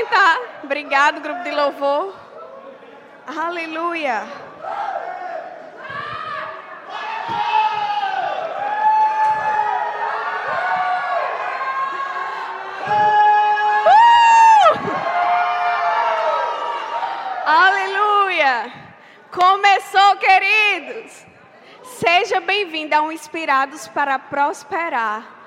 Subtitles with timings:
[0.00, 0.38] sentar.
[0.62, 2.14] Obrigado, grupo de louvor.
[3.26, 4.22] Aleluia.
[17.46, 18.72] Aleluia!
[19.30, 21.26] Começou, queridos!
[21.82, 25.39] Seja bem-vindo a um Inspirados para Prosperar.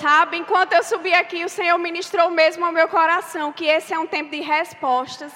[0.00, 3.98] Sabe, enquanto eu subi aqui, o Senhor ministrou mesmo ao meu coração que esse é
[3.98, 5.32] um tempo de respostas.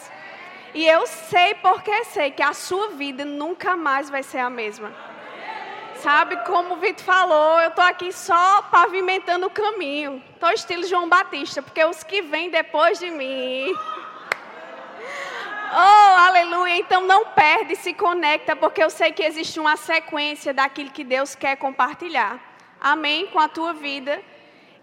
[0.74, 4.92] E eu sei porque sei que a sua vida nunca mais vai ser a mesma.
[5.96, 10.22] Sabe, como o Vitor falou, eu estou aqui só pavimentando o caminho.
[10.34, 13.74] Estou estilo João Batista, porque os que vêm depois de mim
[15.72, 16.78] Oh, aleluia.
[16.78, 21.34] Então não perde, se conecta, porque eu sei que existe uma sequência daquilo que Deus
[21.34, 22.38] quer compartilhar.
[22.80, 23.26] Amém?
[23.26, 24.22] Com a tua vida.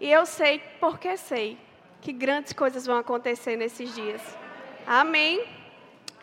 [0.04, 1.56] E eu sei, porque sei,
[2.02, 4.20] que grandes coisas vão acontecer nesses dias.
[4.86, 5.42] Amém?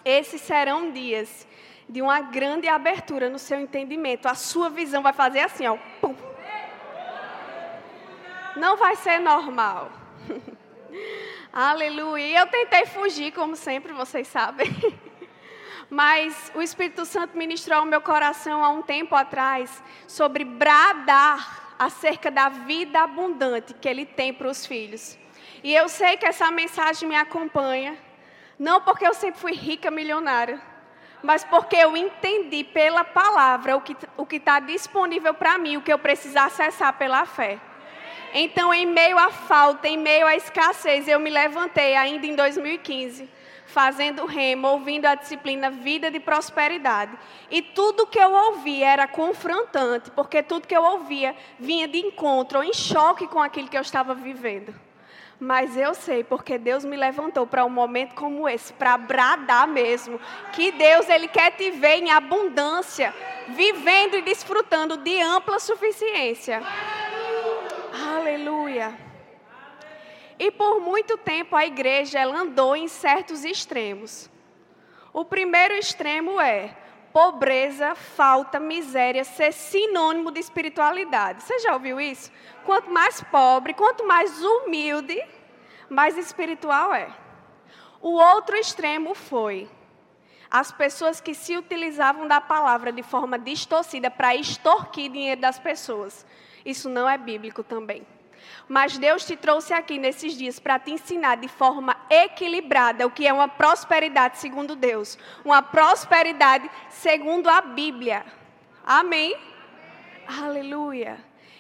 [0.06, 1.48] Esses serão dias
[1.90, 4.28] de uma grande abertura no seu entendimento.
[4.28, 5.78] A sua visão vai fazer assim, ó.
[6.00, 6.16] Pum.
[8.56, 9.92] Não vai ser normal.
[11.52, 12.38] Aleluia.
[12.42, 14.70] Eu tentei fugir, como sempre, vocês sabem.
[15.90, 22.30] Mas o Espírito Santo ministrou ao meu coração há um tempo atrás sobre bradar acerca
[22.30, 25.18] da vida abundante que Ele tem para os filhos.
[25.64, 27.98] E eu sei que essa mensagem me acompanha,
[28.60, 30.62] não porque eu sempre fui rica, milionária,
[31.24, 35.98] mas porque eu entendi pela palavra o que está disponível para mim, o que eu
[35.98, 37.60] preciso acessar pela fé.
[38.32, 43.28] Então, em meio à falta, em meio à escassez, eu me levantei ainda em 2015,
[43.72, 47.18] fazendo remo, ouvindo a disciplina Vida de Prosperidade.
[47.50, 52.64] E tudo que eu ouvia era confrontante, porque tudo que eu ouvia vinha de encontro
[52.64, 54.74] em choque com aquilo que eu estava vivendo.
[55.40, 60.20] Mas eu sei, porque Deus me levantou para um momento como esse, para bradar mesmo,
[60.54, 63.12] que Deus ele quer te ver em abundância,
[63.48, 66.62] vivendo e desfrutando de ampla suficiência.
[68.16, 69.11] Aleluia.
[70.42, 74.28] E por muito tempo a igreja ela andou em certos extremos.
[75.14, 76.76] O primeiro extremo é
[77.14, 81.44] pobreza, falta, miséria ser sinônimo de espiritualidade.
[81.44, 82.32] Você já ouviu isso?
[82.66, 85.24] Quanto mais pobre, quanto mais humilde,
[85.88, 87.16] mais espiritual é.
[88.02, 89.70] O outro extremo foi
[90.50, 96.26] as pessoas que se utilizavam da palavra de forma distorcida para extorquir dinheiro das pessoas.
[96.66, 98.08] Isso não é bíblico também.
[98.72, 103.28] Mas Deus te trouxe aqui nesses dias para te ensinar de forma equilibrada o que
[103.28, 108.26] é uma prosperidade segundo Deus, uma prosperidade segundo a Bíblia.
[108.86, 109.38] Amém?
[110.26, 111.20] Aleluia.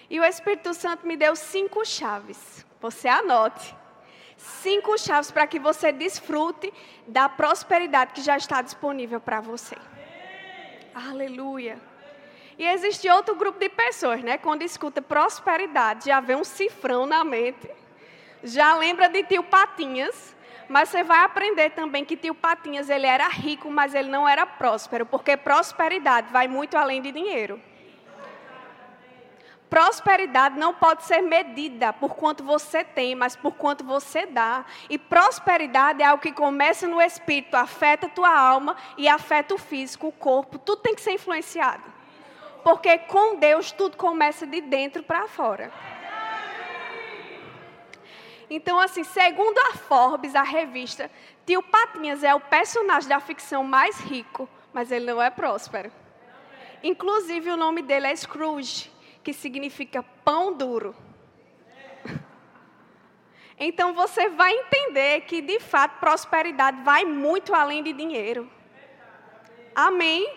[0.09, 2.65] E o Espírito Santo me deu cinco chaves.
[2.79, 3.75] Você anote.
[4.37, 6.71] Cinco chaves para que você desfrute
[7.05, 9.75] da prosperidade que já está disponível para você.
[10.95, 11.90] Aleluia.
[12.61, 14.37] E existe outro grupo de pessoas, né?
[14.37, 17.67] Quando escuta prosperidade, já vê um cifrão na mente,
[18.43, 20.35] já lembra de tio Patinhas,
[20.69, 24.45] mas você vai aprender também que tio Patinhas ele era rico, mas ele não era
[24.45, 27.59] próspero, porque prosperidade vai muito além de dinheiro.
[29.67, 34.65] Prosperidade não pode ser medida por quanto você tem, mas por quanto você dá.
[34.87, 39.57] E prosperidade é algo que começa no espírito, afeta a tua alma e afeta o
[39.57, 42.00] físico, o corpo, tudo tem que ser influenciado.
[42.63, 45.71] Porque com Deus tudo começa de dentro para fora.
[48.49, 51.09] Então, assim, segundo a Forbes, a revista,
[51.45, 55.89] Tio Patinhas é o personagem da ficção mais rico, mas ele não é próspero.
[56.83, 58.91] Inclusive, o nome dele é Scrooge,
[59.23, 60.95] que significa pão duro.
[63.63, 68.49] Então, você vai entender que, de fato, prosperidade vai muito além de dinheiro.
[69.75, 70.27] Amém?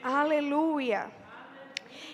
[0.00, 1.17] Aleluia.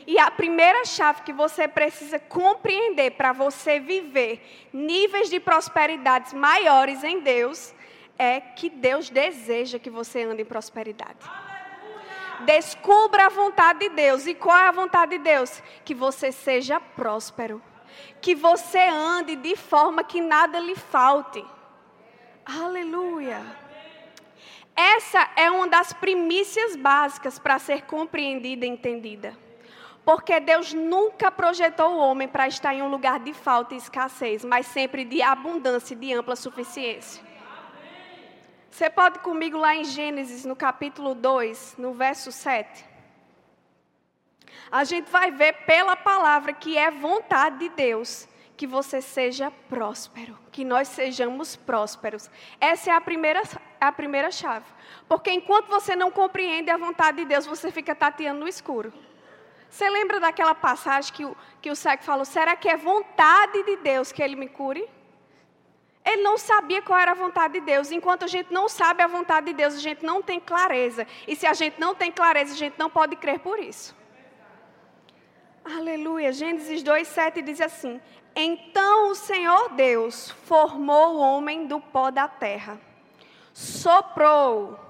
[0.06, 7.03] E a primeira chave que você precisa compreender para você viver níveis de prosperidades maiores
[7.03, 7.75] em Deus
[8.19, 11.19] é que Deus deseja que você ande em prosperidade.
[12.41, 14.26] Descubra a vontade de Deus.
[14.26, 15.62] E qual é a vontade de Deus?
[15.85, 17.62] Que você seja próspero.
[18.20, 21.44] Que você ande de forma que nada lhe falte.
[22.44, 23.41] Aleluia.
[24.76, 29.44] Essa é uma das primícias básicas para ser compreendida e entendida.
[30.05, 34.45] Porque Deus nunca projetou o homem para estar em um lugar de falta e escassez,
[34.45, 37.25] mas sempre de abundância e de ampla suficiência.
[38.71, 42.85] Você pode comigo lá em Gênesis, no capítulo 2, no verso 7.
[44.71, 50.39] A gente vai ver pela palavra que é vontade de Deus que você seja próspero,
[50.53, 52.31] que nós sejamos prósperos.
[52.61, 53.43] Essa é a primeira,
[53.81, 54.67] a primeira chave.
[55.09, 58.93] Porque enquanto você não compreende a vontade de Deus, você fica tateando no escuro.
[59.75, 63.76] Você lembra daquela passagem que o, que o cego falou: será que é vontade de
[63.79, 64.88] Deus que ele me cure?
[66.05, 67.91] Ele não sabia qual era a vontade de Deus.
[67.91, 71.05] Enquanto a gente não sabe a vontade de Deus, a gente não tem clareza.
[71.26, 73.97] E se a gente não tem clareza, a gente não pode crer por isso.
[75.65, 76.32] Aleluia.
[76.32, 78.00] Gênesis 2:7 diz assim:
[78.37, 82.81] Então o Senhor Deus formou o homem do pó da terra.
[83.53, 84.84] Soprou.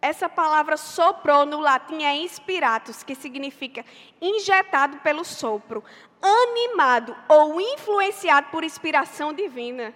[0.00, 3.84] Essa palavra soprou no latim é inspiratus, que significa
[4.20, 5.82] injetado pelo sopro,
[6.22, 9.94] animado ou influenciado por inspiração divina.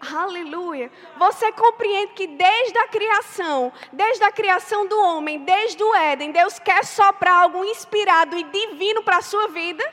[0.00, 0.90] Aleluia.
[1.16, 6.58] Você compreende que desde a criação, desde a criação do homem, desde o Éden, Deus
[6.58, 9.84] quer soprar algo inspirado e divino para a sua vida?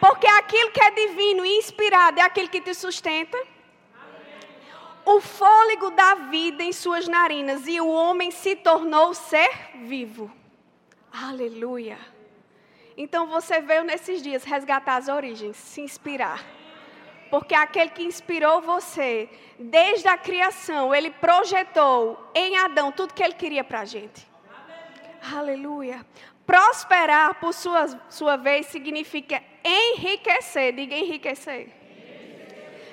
[0.00, 3.36] Porque aquilo que é divino e inspirado é aquele que te sustenta.
[5.10, 9.50] O fôlego da vida em suas narinas e o homem se tornou ser
[9.82, 10.30] vivo.
[11.12, 11.98] Aleluia.
[12.96, 16.44] Então você veio nesses dias resgatar as origens, se inspirar
[17.30, 19.28] porque aquele que inspirou você,
[19.58, 24.26] desde a criação, ele projetou em Adão tudo que ele queria para a gente.
[25.34, 26.04] Aleluia.
[26.46, 30.72] Prosperar, por sua, sua vez, significa enriquecer.
[30.74, 31.68] Diga enriquecer.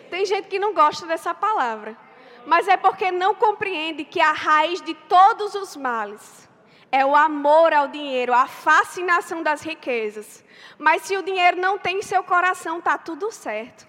[0.09, 1.97] Tem gente que não gosta dessa palavra,
[2.45, 6.47] mas é porque não compreende que a raiz de todos os males
[6.91, 10.43] é o amor ao dinheiro, a fascinação das riquezas.
[10.77, 13.87] Mas se o dinheiro não tem em seu coração, está tudo certo.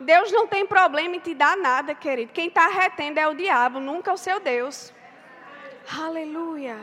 [0.00, 2.32] Deus não tem problema em te dar nada, querido.
[2.32, 4.92] Quem está retendo é o diabo, nunca o seu Deus.
[6.00, 6.78] Aleluia.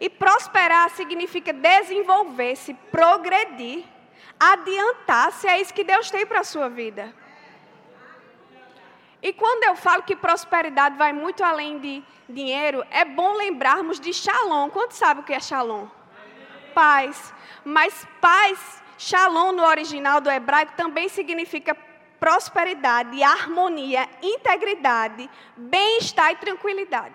[0.00, 3.84] E prosperar significa desenvolver-se, progredir,
[4.38, 5.48] adiantar-se.
[5.48, 7.12] É isso que Deus tem para a sua vida.
[9.22, 14.12] E quando eu falo que prosperidade vai muito além de dinheiro, é bom lembrarmos de
[14.12, 14.68] Shalom.
[14.68, 15.86] Quanto sabe o que é Shalom?
[16.74, 17.32] Paz.
[17.64, 21.76] Mas paz, Shalom no original do hebraico também significa
[22.18, 27.14] prosperidade, harmonia, integridade, bem-estar e tranquilidade.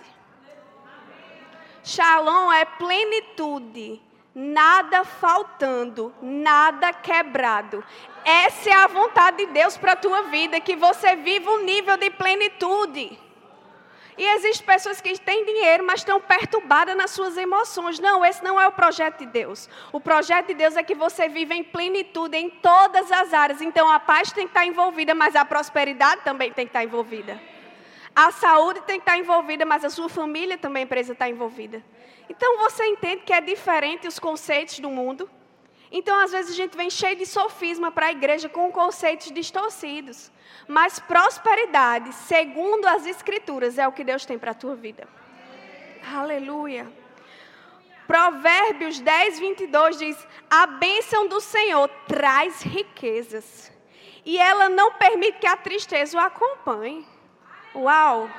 [1.83, 4.01] Shalom é plenitude,
[4.35, 7.83] nada faltando, nada quebrado.
[8.29, 11.95] Essa é a vontade de Deus para a tua vida, que você viva um nível
[11.95, 13.17] de plenitude.
[14.17, 17.99] E existem pessoas que têm dinheiro, mas estão perturbadas nas suas emoções.
[17.99, 19.69] Não, esse não é o projeto de Deus.
[19.93, 23.61] O projeto de Deus é que você viva em plenitude em todas as áreas.
[23.61, 27.41] Então a paz tem que estar envolvida, mas a prosperidade também tem que estar envolvida.
[28.13, 31.81] A saúde tem que estar envolvida, mas a sua família também precisa estar envolvida.
[32.27, 35.29] Então você entende que é diferente os conceitos do mundo.
[35.91, 40.31] Então, às vezes, a gente vem cheio de sofisma para a igreja com conceitos distorcidos.
[40.67, 45.07] Mas prosperidade, segundo as Escrituras, é o que Deus tem para a tua vida.
[46.13, 46.91] Aleluia.
[48.05, 53.71] Provérbios 10, 22 diz: A bênção do Senhor traz riquezas,
[54.25, 57.05] e ela não permite que a tristeza o acompanhe.
[57.75, 58.29] Uau!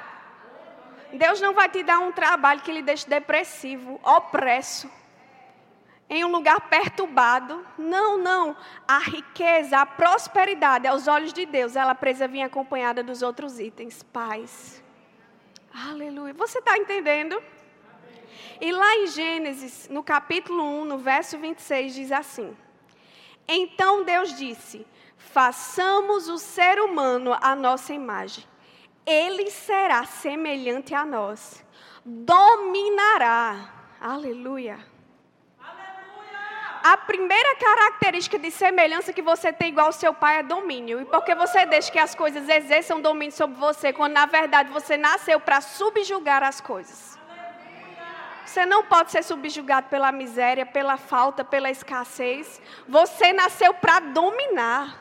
[1.13, 4.91] Deus não vai te dar um trabalho que lhe deixe depressivo, opresso
[6.09, 7.65] em um lugar perturbado.
[7.77, 8.57] Não, não.
[8.87, 14.03] A riqueza, a prosperidade, aos olhos de Deus, ela precisa vir acompanhada dos outros itens.
[14.03, 14.83] Paz.
[15.73, 16.33] Aleluia.
[16.35, 17.41] Você está entendendo?
[18.61, 22.57] E lá em Gênesis, no capítulo 1, no verso 26, diz assim:
[23.47, 28.45] Então Deus disse: Façamos o ser humano à nossa imagem.
[29.07, 31.65] Ele será semelhante a nós.
[32.05, 33.75] Dominará.
[34.01, 34.98] Aleluia
[36.93, 41.03] a primeira característica de semelhança que você tem igual ao seu pai é domínio.
[41.03, 44.97] E porque você deixa que as coisas exerçam domínio sobre você, quando na verdade você
[44.97, 47.19] nasceu para subjugar as coisas.
[48.47, 52.59] Você não pode ser subjugado pela miséria, pela falta, pela escassez.
[52.89, 54.97] Você nasceu para dominar.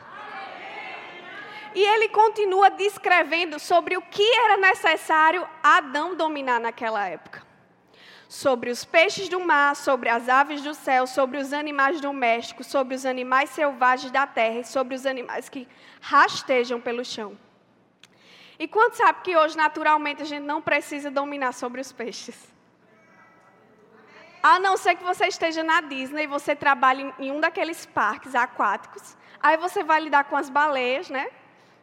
[1.74, 7.47] E ele continua descrevendo sobre o que era necessário Adão dominar naquela época
[8.28, 12.94] sobre os peixes do mar, sobre as aves do céu, sobre os animais domésticos, sobre
[12.94, 15.66] os animais selvagens da terra e sobre os animais que
[16.00, 17.38] rastejam pelo chão.
[18.58, 22.52] E quanto sabe que hoje, naturalmente, a gente não precisa dominar sobre os peixes?
[24.42, 28.34] A não ser que você esteja na Disney e você trabalhe em um daqueles parques
[28.34, 29.16] aquáticos.
[29.40, 31.28] Aí você vai lidar com as baleias, né?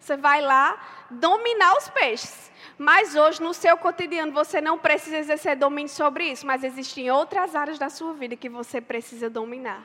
[0.05, 0.77] Você vai lá
[1.09, 2.51] dominar os peixes.
[2.77, 7.55] Mas hoje, no seu cotidiano, você não precisa exercer domínio sobre isso, mas existem outras
[7.55, 9.81] áreas da sua vida que você precisa dominar.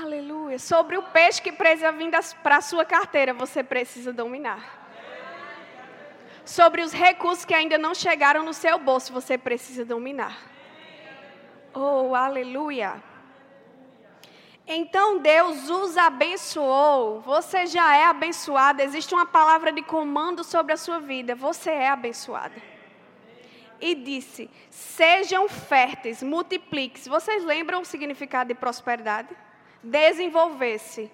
[0.00, 0.58] Aleluia.
[0.58, 2.10] Sobre o peixe que precisa vir
[2.42, 4.62] para a sua carteira, você precisa dominar.
[6.42, 10.38] Sobre os recursos que ainda não chegaram no seu bolso, você precisa dominar.
[11.74, 13.02] Oh, aleluia.
[14.70, 17.22] Então Deus os abençoou.
[17.22, 18.84] Você já é abençoada.
[18.84, 21.34] Existe uma palavra de comando sobre a sua vida.
[21.34, 22.54] Você é abençoada.
[23.80, 27.08] E disse: Sejam férteis, multipliquem-se.
[27.08, 29.34] Vocês lembram o significado de prosperidade?
[29.82, 31.10] Desenvolver-se,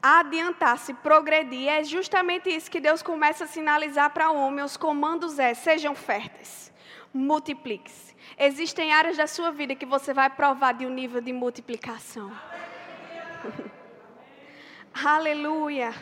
[0.00, 1.68] adiantar-se, progredir.
[1.68, 4.64] É justamente isso que Deus começa a sinalizar para o homem.
[4.64, 6.72] Os comandos é: sejam férteis,
[7.12, 8.14] multipliquem-se.
[8.38, 12.30] Existem áreas da sua vida que você vai provar de um nível de multiplicação.
[14.94, 15.94] Aleluia.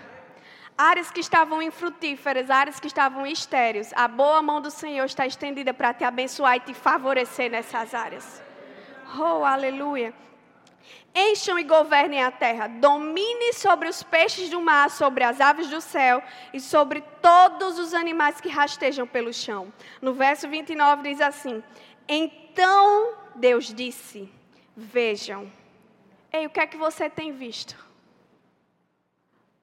[0.76, 3.92] Áreas que estavam infrutíferas, áreas que estavam estéreis.
[3.94, 8.42] A boa mão do Senhor está estendida para te abençoar e te favorecer nessas áreas.
[9.18, 10.14] Oh, aleluia.
[11.14, 15.80] Encham e governem a terra, domine sobre os peixes do mar, sobre as aves do
[15.80, 19.72] céu e sobre todos os animais que rastejam pelo chão.
[20.00, 21.62] No verso 29 diz assim:
[22.08, 24.32] Então Deus disse:
[24.76, 25.50] Vejam,
[26.32, 27.76] Ei, o que é que você tem visto?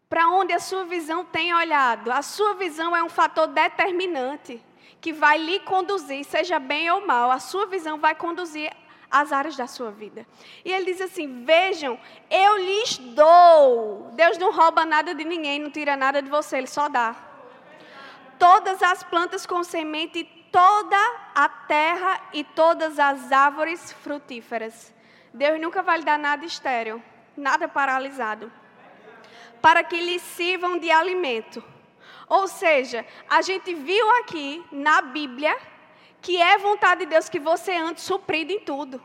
[0.09, 2.11] Para onde a sua visão tem olhado?
[2.11, 4.61] A sua visão é um fator determinante
[4.99, 8.71] que vai lhe conduzir, seja bem ou mal, a sua visão vai conduzir
[9.09, 10.25] as áreas da sua vida.
[10.65, 14.11] E ele diz assim: Vejam, eu lhes dou.
[14.13, 17.15] Deus não rouba nada de ninguém, não tira nada de você, ele só dá.
[18.37, 20.97] Todas as plantas com semente, toda
[21.33, 24.93] a terra e todas as árvores frutíferas.
[25.33, 27.03] Deus nunca vai lhe dar nada estéreo,
[27.35, 28.51] nada paralisado,
[29.61, 31.63] para que lhe sirvam de alimento.
[32.27, 35.57] Ou seja, a gente viu aqui na Bíblia
[36.21, 39.01] que é vontade de Deus que você ande suprido em tudo.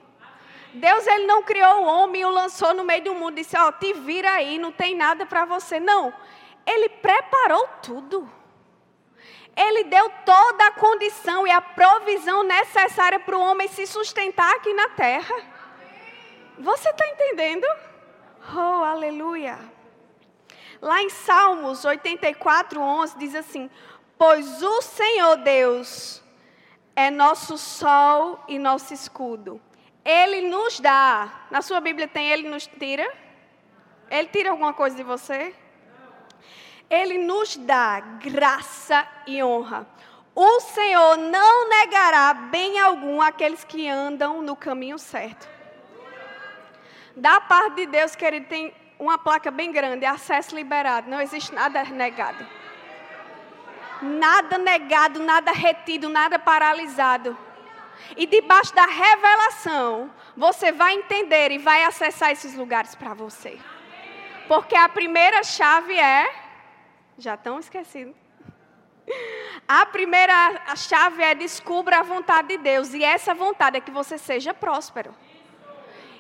[0.75, 3.57] Deus ele não criou o homem e o lançou no meio do mundo e disse:
[3.57, 5.79] "Ó, oh, te vira aí, não tem nada para você".
[5.79, 6.13] Não.
[6.67, 8.31] Ele preparou tudo.
[9.55, 14.73] Ele deu toda a condição e a provisão necessária para o homem se sustentar aqui
[14.73, 15.35] na terra.
[16.59, 17.67] Você está entendendo?
[18.55, 19.59] Oh, aleluia.
[20.81, 23.71] Lá em Salmos 84, 11 diz assim:
[24.19, 26.23] Pois o Senhor Deus
[26.95, 29.61] é nosso sol e nosso escudo.
[30.05, 31.47] Ele nos dá.
[31.51, 33.11] Na sua Bíblia tem Ele nos tira?
[34.11, 35.55] Ele tira alguma coisa de você?
[36.91, 39.87] Ele nos dá graça e honra.
[40.35, 45.49] O Senhor não negará bem algum àqueles que andam no caminho certo.
[47.17, 51.11] Da parte de Deus, querido, tem uma placa bem grande, acesso liberado.
[51.11, 52.47] Não existe nada negado.
[54.01, 57.37] Nada negado, nada retido, nada paralisado.
[58.17, 63.59] E debaixo da revelação, você vai entender e vai acessar esses lugares para você.
[64.49, 66.33] Porque a primeira chave é.
[67.19, 68.15] Já estão esquecidos.
[69.69, 72.93] A primeira chave é descubra a vontade de Deus.
[72.95, 75.15] E essa vontade é que você seja próspero.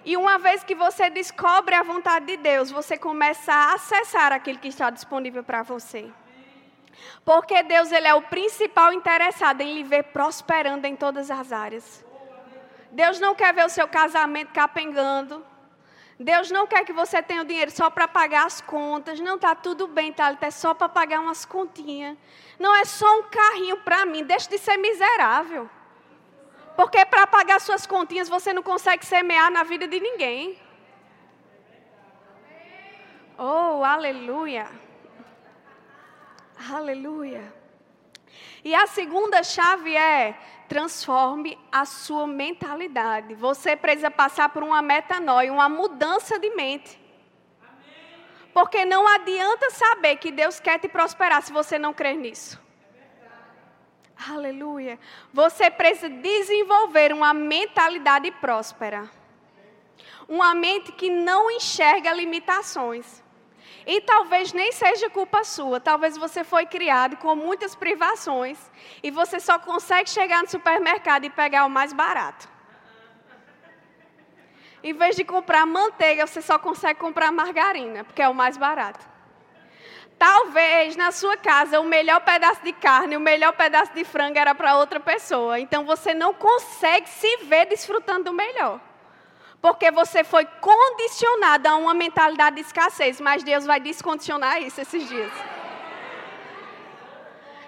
[0.05, 4.59] E uma vez que você descobre a vontade de Deus, você começa a acessar aquilo
[4.59, 6.11] que está disponível para você.
[7.25, 12.05] Porque Deus ele é o principal interessado em lhe ver prosperando em todas as áreas.
[12.91, 15.45] Deus não quer ver o seu casamento capengando.
[16.19, 19.21] Deus não quer que você tenha o dinheiro só para pagar as contas.
[19.21, 20.37] Não está tudo bem, tá?
[20.41, 22.17] É só para pagar umas continhas.
[22.59, 24.25] Não é só um carrinho para mim.
[24.25, 25.71] Deixa de ser miserável.
[26.77, 30.59] Porque para pagar suas continhas você não consegue semear na vida de ninguém.
[33.39, 34.67] Oh, aleluia.
[36.71, 37.53] Aleluia.
[38.65, 40.39] E a segunda chave é
[40.69, 43.35] transforme a sua mentalidade.
[43.35, 46.99] Você precisa passar por uma metanoia, uma mudança de mente.
[48.55, 52.61] Porque não adianta saber que Deus quer te prosperar se você não crer nisso.
[54.31, 54.99] Aleluia.
[55.33, 59.11] Você precisa desenvolver uma mentalidade próspera.
[60.29, 63.23] Uma mente que não enxerga limitações.
[63.85, 65.81] E talvez nem seja culpa sua.
[65.81, 68.59] Talvez você foi criado com muitas privações
[69.03, 72.49] e você só consegue chegar no supermercado e pegar o mais barato.
[74.85, 79.12] Em vez de comprar manteiga, você só consegue comprar margarina, porque é o mais barato.
[80.23, 84.55] Talvez na sua casa o melhor pedaço de carne, o melhor pedaço de frango era
[84.55, 85.59] para outra pessoa.
[85.59, 88.81] Então você não consegue se ver desfrutando do melhor.
[89.61, 95.09] Porque você foi condicionado a uma mentalidade de escassez, mas Deus vai descondicionar isso esses
[95.09, 95.33] dias.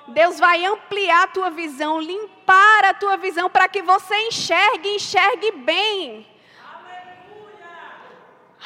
[0.07, 5.51] Deus vai ampliar a tua visão, limpar a tua visão para que você enxergue, enxergue
[5.51, 6.25] bem.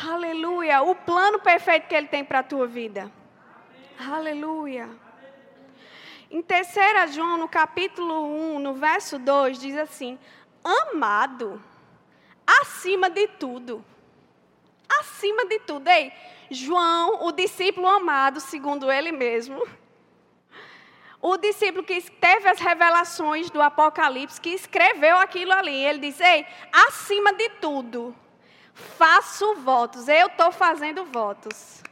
[0.07, 0.83] Aleluia.
[0.83, 3.11] O plano perfeito que Ele tem para a tua vida.
[3.99, 4.88] Aleluia.
[6.31, 10.17] Em 3 João, no capítulo 1, no verso 2, diz assim:
[10.62, 11.61] Amado,
[12.47, 13.85] acima de tudo.
[15.00, 15.88] Acima de tudo.
[15.88, 16.12] Ei,
[16.49, 19.67] João, o discípulo amado, segundo ele mesmo,
[21.21, 26.47] o discípulo que teve as revelações do Apocalipse, que escreveu aquilo ali, ele diz: Ei,
[26.73, 28.14] acima de tudo,
[28.73, 31.83] faço votos, eu estou fazendo votos,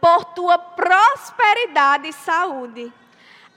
[0.00, 2.92] por tua prosperidade e saúde,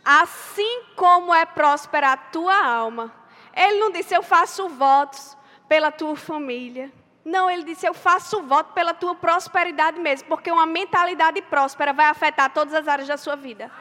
[0.04, 3.14] assim como é próspera a tua alma.
[3.54, 6.92] Ele não disse: Eu faço votos pela tua família.
[7.24, 12.06] Não, ele disse: Eu faço voto pela tua prosperidade mesmo, porque uma mentalidade próspera vai
[12.08, 13.72] afetar todas as áreas da sua vida.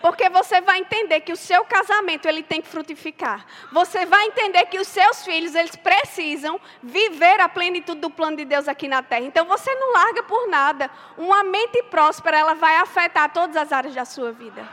[0.00, 3.46] Porque você vai entender que o seu casamento ele tem que frutificar.
[3.72, 8.44] Você vai entender que os seus filhos eles precisam viver a plenitude do plano de
[8.44, 9.24] Deus aqui na terra.
[9.24, 10.90] Então você não larga por nada.
[11.16, 14.68] Uma mente próspera ela vai afetar todas as áreas da sua vida.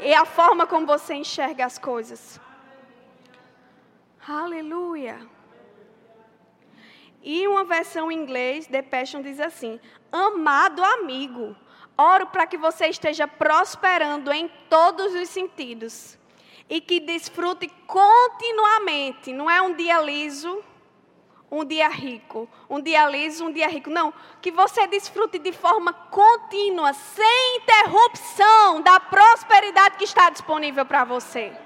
[0.00, 2.40] E a forma como você enxerga as coisas.
[4.26, 5.18] Aleluia.
[7.22, 9.80] E uma versão em inglês, The Passion diz assim:
[10.12, 11.56] Amado amigo,
[11.96, 16.18] Oro para que você esteja prosperando em todos os sentidos
[16.68, 19.32] e que desfrute continuamente.
[19.32, 20.62] Não é um dia liso,
[21.50, 23.90] um dia rico, um dia liso, um dia rico.
[23.90, 31.04] Não, que você desfrute de forma contínua, sem interrupção, da prosperidade que está disponível para
[31.04, 31.56] você.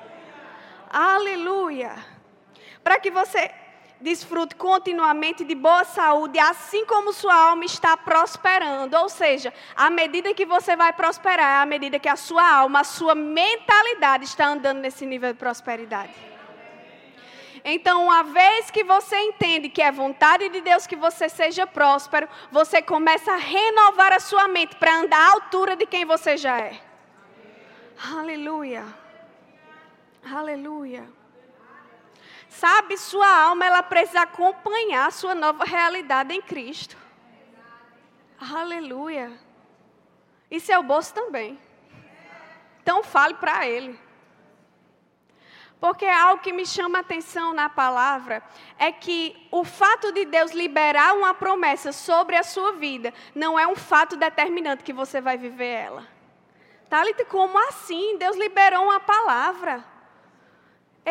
[0.90, 1.94] Aleluia.
[2.85, 3.50] Para que você
[4.00, 8.97] desfrute continuamente de boa saúde, assim como sua alma está prosperando.
[8.97, 12.85] Ou seja, à medida que você vai prosperar, à medida que a sua alma, a
[12.85, 16.14] sua mentalidade está andando nesse nível de prosperidade.
[17.64, 22.28] Então, uma vez que você entende que é vontade de Deus que você seja próspero,
[22.50, 26.59] você começa a renovar a sua mente para andar à altura de quem você já
[26.59, 26.81] é.
[28.17, 28.85] Aleluia.
[30.25, 31.18] Aleluia.
[32.49, 36.97] Sabe, sua alma ela precisa acompanhar a sua nova realidade em Cristo.
[38.41, 39.32] Aleluia.
[40.50, 41.58] E seu bolso também.
[42.82, 43.99] Então fale para ele.
[45.80, 48.43] Porque algo que me chama a atenção na palavra
[48.78, 53.67] é que o fato de Deus liberar uma promessa sobre a sua vida não é
[53.67, 56.06] um fato determinante que você vai viver ela.
[56.89, 58.17] Thalita, como assim?
[58.19, 59.84] Deus liberou uma palavra.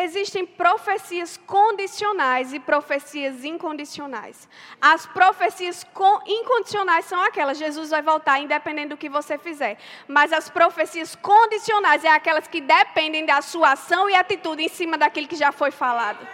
[0.00, 4.48] Existem profecias condicionais e profecias incondicionais.
[4.80, 5.84] As profecias
[6.24, 9.76] incondicionais são aquelas, Jesus vai voltar independente do que você fizer.
[10.06, 14.96] Mas as profecias condicionais é aquelas que dependem da sua ação e atitude em cima
[14.96, 16.24] daquilo que já foi falado.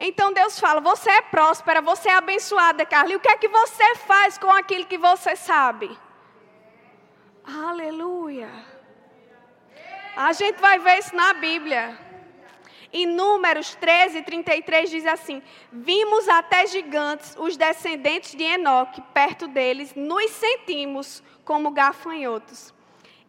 [0.00, 3.12] Então Deus fala: você é próspera, você é abençoada, Carla.
[3.12, 5.96] E o que é que você faz com aquilo que você sabe?
[7.44, 8.69] Aleluia.
[10.16, 11.98] A gente vai ver isso na Bíblia.
[12.92, 15.42] Em Números 13, 33 diz assim:
[15.72, 22.74] Vimos até gigantes, os descendentes de Enoque, perto deles, nos sentimos como gafanhotos.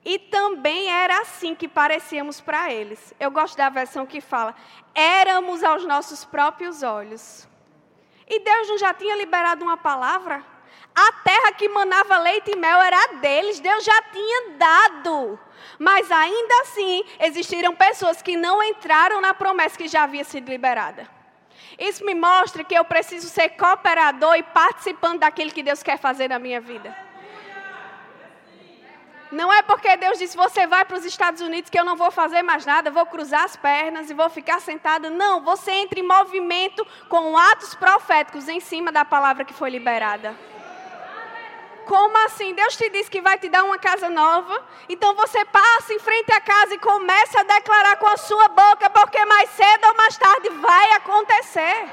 [0.04, 3.14] E também era assim que parecíamos para eles.
[3.20, 4.56] Eu gosto da versão que fala:
[4.96, 7.48] éramos aos nossos próprios olhos.
[8.28, 10.44] E Deus não já tinha liberado uma palavra?
[10.96, 15.40] A terra que manava leite e mel era deles, Deus já tinha dado.
[15.80, 21.08] Mas ainda assim, existiram pessoas que não entraram na promessa que já havia sido liberada.
[21.80, 26.30] Isso me mostra que eu preciso ser cooperador e participando daquilo que Deus quer fazer
[26.30, 26.96] na minha vida.
[29.32, 32.12] Não é porque Deus disse você vai para os Estados Unidos que eu não vou
[32.12, 35.10] fazer mais nada, vou cruzar as pernas e vou ficar sentada.
[35.10, 40.36] Não, você entra em movimento com atos proféticos em cima da palavra que foi liberada.
[41.86, 42.54] Como assim?
[42.54, 44.64] Deus te disse que vai te dar uma casa nova.
[44.88, 48.90] Então você passa em frente à casa e começa a declarar com a sua boca,
[48.90, 51.90] porque mais cedo ou mais tarde vai acontecer.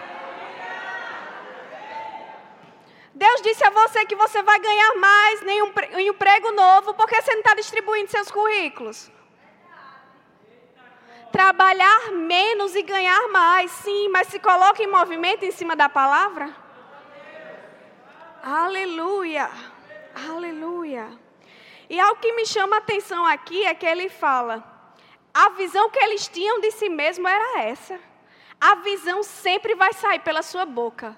[3.14, 7.32] Deus disse a você que você vai ganhar mais em um emprego novo, porque você
[7.32, 9.10] não está distribuindo seus currículos.
[11.32, 16.54] Trabalhar menos e ganhar mais, sim, mas se coloca em movimento em cima da palavra.
[18.40, 19.50] Aleluia.
[20.26, 21.10] Aleluia.
[21.88, 24.64] E algo que me chama a atenção aqui é que ele fala:
[25.32, 27.98] a visão que eles tinham de si mesmo era essa.
[28.60, 31.16] A visão sempre vai sair pela sua boca.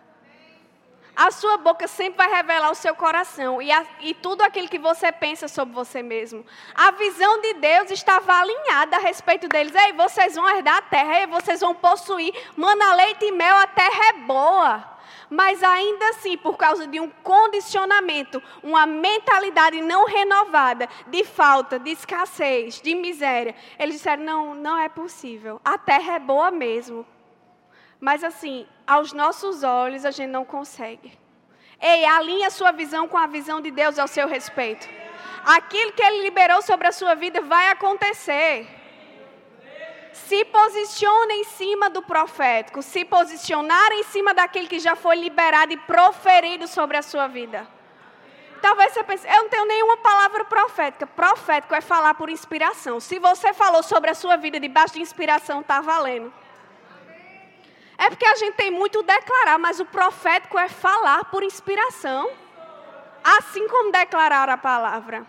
[1.16, 4.78] A sua boca sempre vai revelar o seu coração e, a, e, tudo aquilo que
[4.78, 6.46] você pensa sobre você mesmo.
[6.74, 9.74] A visão de Deus estava alinhada a respeito deles.
[9.74, 12.32] Ei, vocês vão herdar a terra, ei, vocês vão possuir.
[12.56, 14.99] Mana, leite e mel, a terra é boa.
[15.30, 21.90] Mas ainda assim, por causa de um condicionamento, uma mentalidade não renovada, de falta, de
[21.90, 25.60] escassez, de miséria, eles disseram: não, não é possível.
[25.64, 27.06] A terra é boa mesmo.
[28.00, 31.12] Mas assim, aos nossos olhos, a gente não consegue.
[31.80, 34.88] Ei, alinhe a sua visão com a visão de Deus ao seu respeito.
[35.44, 38.79] Aquilo que Ele liberou sobre a sua vida vai acontecer.
[40.26, 45.72] Se posicione em cima do profético, se posicionar em cima daquilo que já foi liberado
[45.72, 47.66] e proferido sobre a sua vida.
[48.60, 51.06] Talvez você pense, eu não tenho nenhuma palavra profética.
[51.06, 53.00] Profético é falar por inspiração.
[53.00, 56.32] Se você falou sobre a sua vida debaixo de inspiração, está valendo.
[57.96, 62.30] É porque a gente tem muito declarar, mas o profético é falar por inspiração.
[63.22, 65.26] Assim como declarar a palavra.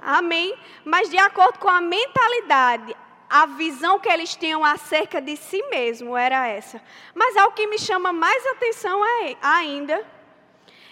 [0.00, 0.56] Amém?
[0.84, 2.96] Mas de acordo com a mentalidade,
[3.28, 6.82] a visão que eles tinham acerca de si mesmo era essa.
[7.14, 10.06] Mas algo que me chama mais atenção é, ainda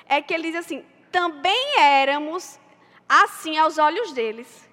[0.07, 2.59] é que ele diz assim: também éramos
[3.09, 4.68] assim aos olhos deles.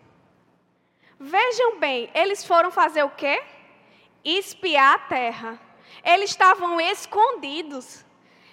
[1.20, 3.42] Vejam bem, eles foram fazer o quê?
[4.26, 5.60] Espiar a terra.
[6.04, 8.04] Eles estavam escondidos.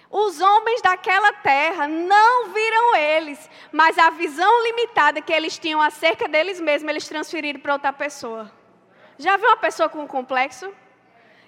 [0.09, 6.27] Os homens daquela terra não viram eles, mas a visão limitada que eles tinham acerca
[6.27, 8.51] deles mesmos, eles transferiram para outra pessoa.
[9.17, 10.71] Já viu uma pessoa com um complexo?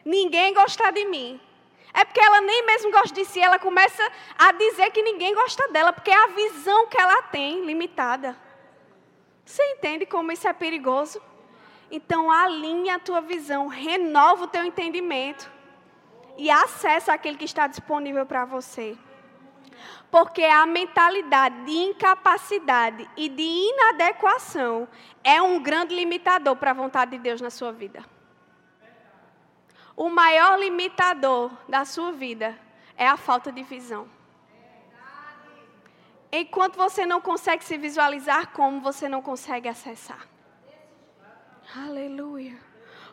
[0.05, 1.39] Ninguém gosta de mim.
[1.93, 4.03] É porque ela nem mesmo gosta de si, ela começa
[4.37, 8.35] a dizer que ninguém gosta dela, porque é a visão que ela tem limitada.
[9.45, 11.21] Você entende como isso é perigoso?
[11.91, 15.51] Então, alinha a tua visão, renova o teu entendimento
[16.35, 18.97] e acessa aquele que está disponível para você.
[20.13, 24.87] Porque a mentalidade de incapacidade e de inadequação
[25.23, 28.05] é um grande limitador para a vontade de Deus na sua vida.
[29.97, 32.55] O maior limitador da sua vida
[32.95, 34.07] é a falta de visão.
[36.31, 40.27] Enquanto você não consegue se visualizar como, você não consegue acessar.
[41.75, 42.55] Aleluia.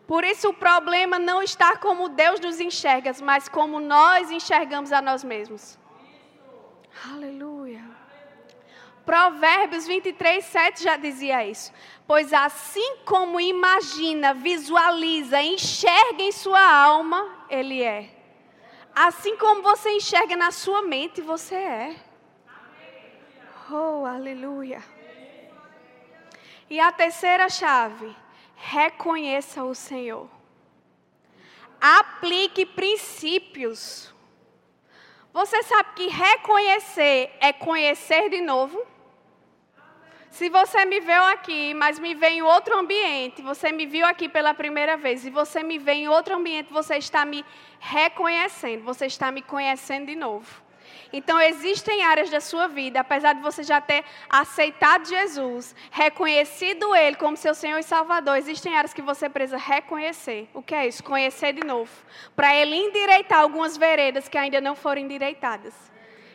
[0.07, 5.01] Por isso o problema não está como Deus nos enxerga, mas como nós enxergamos a
[5.01, 5.80] nós mesmos.
[7.13, 7.85] Aleluia.
[9.05, 11.73] Provérbios 23, 7 já dizia isso.
[12.07, 18.11] Pois assim como imagina, visualiza, enxerga em sua alma, Ele é.
[18.95, 21.97] Assim como você enxerga na sua mente, você é.
[23.71, 24.83] Oh, aleluia.
[26.69, 28.15] E a terceira chave
[28.57, 30.29] reconheça o Senhor.
[31.81, 34.13] Aplique princípios.
[35.33, 38.85] Você sabe que reconhecer é conhecer de novo?
[40.31, 44.29] Se você me viu aqui, mas me vê em outro ambiente, você me viu aqui
[44.29, 47.45] pela primeira vez e você me vê em outro ambiente, você está me
[47.81, 50.63] reconhecendo, você está me conhecendo de novo.
[51.13, 57.17] Então, existem áreas da sua vida, apesar de você já ter aceitado Jesus, reconhecido Ele
[57.17, 60.49] como seu Senhor e Salvador, existem áreas que você precisa reconhecer.
[60.55, 61.03] O que é isso?
[61.03, 61.91] Conhecer de novo.
[62.37, 65.75] Para Ele endireitar algumas veredas que ainda não foram endireitadas.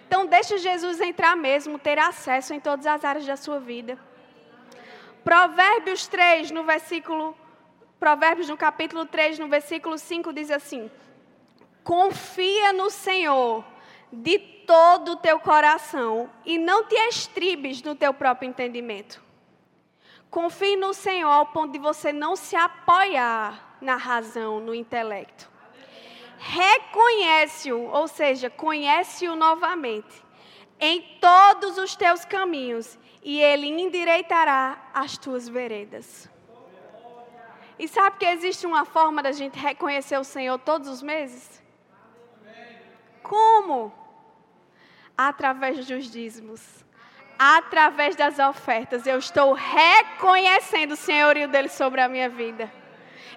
[0.07, 3.97] Então, deixe Jesus entrar mesmo, ter acesso em todas as áreas da sua vida.
[5.23, 7.35] Provérbios 3, no versículo.
[7.97, 10.91] Provérbios no capítulo 3, no versículo 5, diz assim:
[11.83, 13.63] Confia no Senhor
[14.15, 19.23] de todo o teu coração e não te estribes no teu próprio entendimento.
[20.29, 25.49] Confie no Senhor ao ponto de você não se apoiar na razão, no intelecto.
[26.37, 30.23] Reconhece-o, ou seja, conhece-o novamente
[30.79, 36.29] em todos os teus caminhos e ele endireitará as tuas veredas.
[37.77, 41.61] E sabe que existe uma forma da gente reconhecer o Senhor todos os meses?
[43.21, 44.04] Como?
[45.17, 46.61] Através dos dízimos.
[47.37, 49.05] Através das ofertas.
[49.05, 52.71] Eu estou reconhecendo o senhorio dele sobre a minha vida.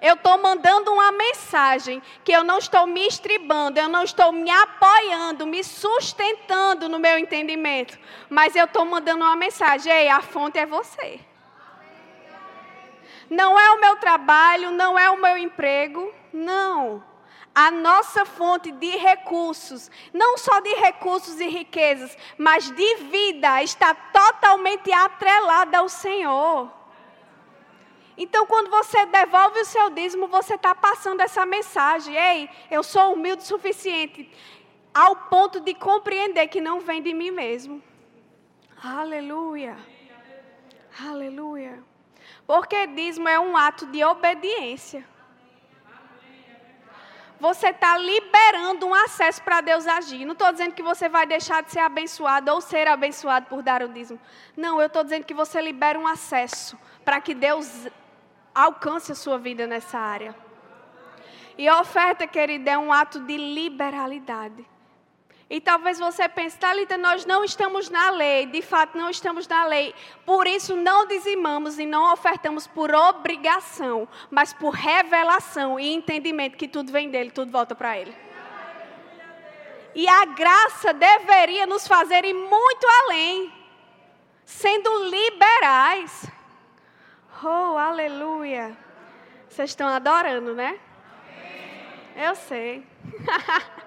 [0.01, 4.51] Eu estou mandando uma mensagem que eu não estou me estribando, eu não estou me
[4.51, 7.99] apoiando, me sustentando no meu entendimento.
[8.31, 11.21] Mas eu estou mandando uma mensagem: ei, a fonte é você.
[13.29, 17.03] Não é o meu trabalho, não é o meu emprego, não
[17.61, 23.93] a nossa fonte de recursos, não só de recursos e riquezas, mas de vida, está
[23.93, 26.73] totalmente atrelada ao Senhor.
[28.17, 33.15] Então, quando você devolve o seu dízimo, você está passando essa mensagem: ei, eu sou
[33.15, 34.31] humilde o suficiente.
[34.95, 37.83] ao ponto de compreender que não vem de mim mesmo.
[38.81, 39.77] Aleluia.
[41.05, 41.83] Aleluia.
[42.47, 45.05] Porque dízimo é um ato de obediência.
[47.41, 50.25] Você está liberando um acesso para Deus agir.
[50.25, 53.83] Não estou dizendo que você vai deixar de ser abençoado ou ser abençoado por dar
[53.83, 54.19] o dízimo.
[54.57, 57.87] Não, eu estou dizendo que você libera um acesso para que Deus
[58.55, 60.35] alcance a sua vida nessa área.
[61.57, 64.67] E a oferta, querida, é um ato de liberalidade.
[65.51, 69.65] E talvez você pense, Thalita, nós não estamos na lei, de fato não estamos na
[69.65, 69.95] lei.
[70.27, 76.69] Por isso não dizimamos e não ofertamos por obrigação, mas por revelação e entendimento que
[76.69, 78.15] tudo vem dele, tudo volta para ele.
[79.95, 83.51] E a graça deveria nos fazer ir muito além,
[84.45, 86.31] sendo liberais.
[87.43, 88.77] Oh, aleluia.
[89.49, 90.79] Vocês estão adorando, né?
[92.15, 92.87] Eu sei.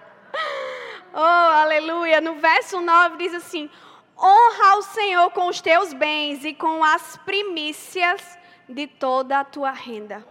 [1.14, 2.22] Oh, aleluia.
[2.22, 3.70] No verso 9 diz assim:
[4.18, 9.72] Honra ao Senhor com os teus bens e com as primícias de toda a tua
[9.72, 10.26] renda.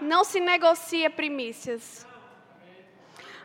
[0.00, 2.06] Não se negocia primícias.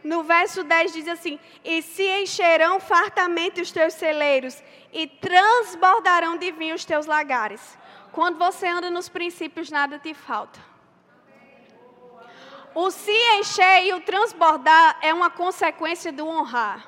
[0.04, 6.52] No verso 10 diz assim: E se encherão fartamente os teus celeiros, e transbordarão de
[6.52, 7.78] vinho os teus lagares.
[8.12, 10.60] Quando você anda nos princípios, nada te falta.
[12.80, 16.88] O se encher e o transbordar é uma consequência do honrar.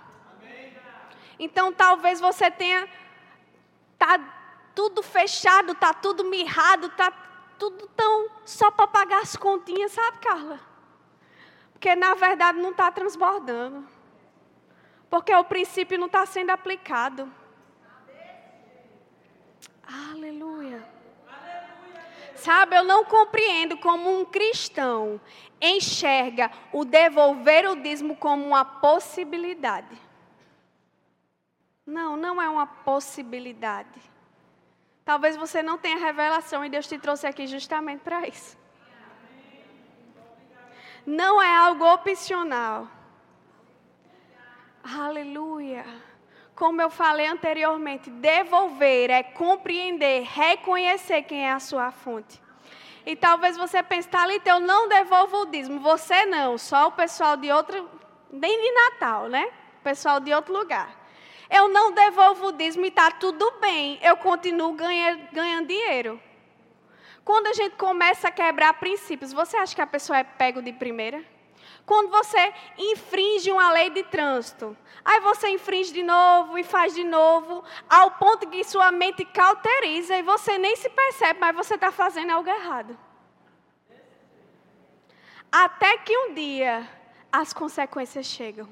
[1.39, 2.87] Então talvez você tenha
[3.97, 4.19] tá
[4.75, 7.11] tudo fechado, tá tudo mirrado, tá
[7.57, 10.59] tudo tão só para pagar as continhas, sabe, Carla?
[11.73, 13.83] Porque na verdade não está transbordando.
[15.09, 17.33] Porque o princípio não está sendo aplicado.
[20.11, 20.98] Aleluia.
[22.39, 25.19] Sabe, eu não compreendo como um cristão
[25.61, 29.97] enxerga o devolver o dízimo como uma possibilidade.
[31.85, 33.99] Não, não é uma possibilidade.
[35.03, 38.57] Talvez você não tenha revelação e Deus te trouxe aqui justamente para isso.
[41.05, 42.87] Não é algo opcional.
[44.81, 45.85] Aleluia.
[46.59, 52.41] Como eu falei anteriormente, devolver é compreender, reconhecer quem é a sua fonte.
[53.05, 55.79] E talvez você pense, Thalita, eu não devolvo o dízimo.
[55.79, 57.89] Você não, só o pessoal de outro,
[58.29, 59.49] nem de Natal, né?
[59.79, 60.93] O pessoal de outro lugar.
[61.49, 66.21] Eu não devolvo o dízimo e está tudo bem, eu continuo ganhando, ganhando dinheiro.
[67.23, 70.73] Quando a gente começa a quebrar princípios, você acha que a pessoa é pego de
[70.73, 71.23] primeira?
[71.89, 77.03] Quando você infringe uma lei de trânsito, aí você infringe de novo e faz de
[77.03, 81.91] novo, ao ponto que sua mente cauteriza e você nem se percebe, mas você está
[81.91, 82.95] fazendo algo errado.
[85.51, 86.87] Até que um dia
[87.31, 88.69] as consequências chegam.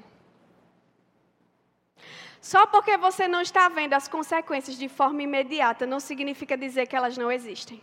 [2.40, 6.94] Só porque você não está vendo as consequências de forma imediata, não significa dizer que
[6.94, 7.82] elas não existem.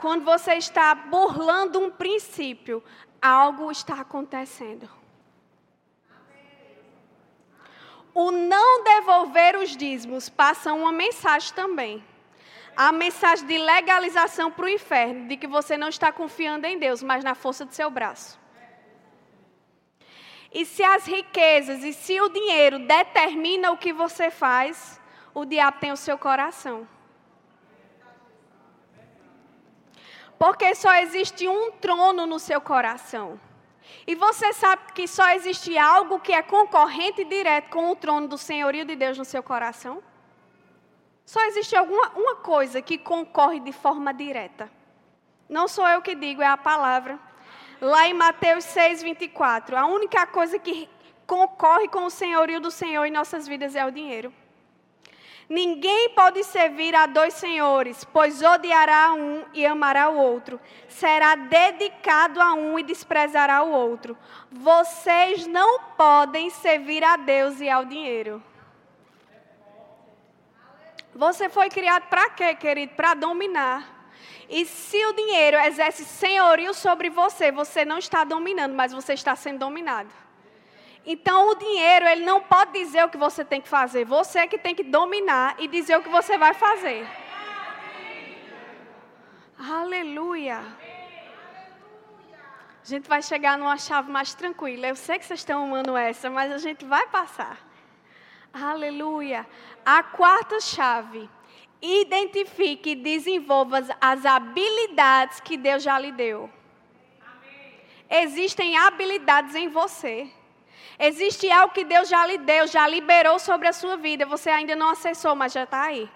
[0.00, 2.82] Quando você está burlando um princípio,
[3.20, 4.88] algo está acontecendo.
[8.14, 12.04] O não devolver os dízimos passa uma mensagem também.
[12.74, 17.02] A mensagem de legalização para o inferno, de que você não está confiando em Deus,
[17.02, 18.38] mas na força do seu braço.
[20.52, 25.00] E se as riquezas e se o dinheiro determina o que você faz,
[25.34, 26.88] o diabo tem o seu coração.
[30.38, 33.40] Porque só existe um trono no seu coração.
[34.06, 38.36] E você sabe que só existe algo que é concorrente direto com o trono do
[38.36, 40.02] senhorio de Deus no seu coração?
[41.24, 44.70] Só existe alguma uma coisa que concorre de forma direta.
[45.48, 47.18] Não sou eu que digo, é a palavra.
[47.80, 49.76] Lá em Mateus 6, 24.
[49.76, 50.88] A única coisa que
[51.26, 54.32] concorre com o senhorio do Senhor em nossas vidas é o dinheiro.
[55.48, 60.60] Ninguém pode servir a dois senhores, pois odiará um e amará o outro.
[60.88, 64.18] Será dedicado a um e desprezará o outro.
[64.50, 68.42] Vocês não podem servir a Deus e ao dinheiro.
[71.14, 72.94] Você foi criado para quê, querido?
[72.94, 74.10] Para dominar.
[74.48, 79.34] E se o dinheiro exerce senhorio sobre você, você não está dominando, mas você está
[79.36, 80.25] sendo dominado.
[81.08, 84.04] Então, o dinheiro, ele não pode dizer o que você tem que fazer.
[84.04, 87.06] Você é que tem que dominar e dizer o que você vai fazer.
[89.56, 90.58] Aleluia.
[90.58, 94.88] A gente vai chegar numa chave mais tranquila.
[94.88, 97.56] Eu sei que vocês estão amando essa, mas a gente vai passar.
[98.52, 99.46] Aleluia.
[99.84, 101.30] A quarta chave.
[101.80, 106.50] Identifique e desenvolva as habilidades que Deus já lhe deu.
[108.10, 110.28] Existem habilidades em você.
[110.98, 114.24] Existe algo que Deus já lhe deu, já liberou sobre a sua vida.
[114.24, 116.08] Você ainda não acessou, mas já está aí.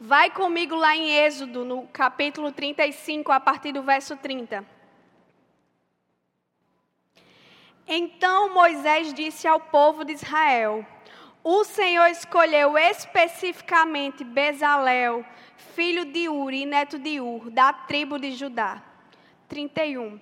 [0.00, 4.64] Vai comigo lá em Êxodo, no capítulo 35, a partir do verso 30.
[7.86, 10.86] Então Moisés disse ao povo de Israel:
[11.44, 15.24] O Senhor escolheu especificamente Bezalel,
[15.74, 18.82] filho de Uri, neto de Ur, da tribo de Judá.
[19.48, 20.20] 31.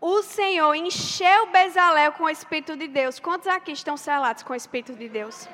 [0.00, 3.18] O Senhor encheu Bezalel com o Espírito de Deus.
[3.18, 5.48] Quantos aqui estão selados com o Espírito de Deus?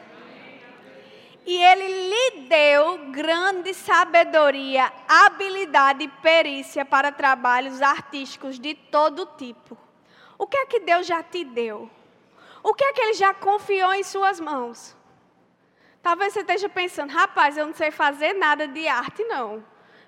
[1.46, 9.76] E ele lhe deu grande sabedoria, habilidade e perícia para trabalhos artísticos de todo tipo.
[10.38, 11.90] O que é que Deus já te deu?
[12.62, 14.96] O que é que Ele já confiou em suas mãos?
[16.02, 19.64] Talvez você esteja pensando, rapaz, eu não sei fazer nada de arte, não.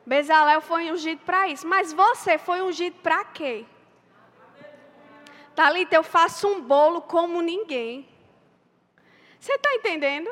[0.07, 1.66] Bezalel foi ungido para isso.
[1.66, 3.66] Mas você foi ungido para quê?
[5.57, 8.07] Talita, eu faço um bolo como ninguém.
[9.40, 10.31] Você está entendendo?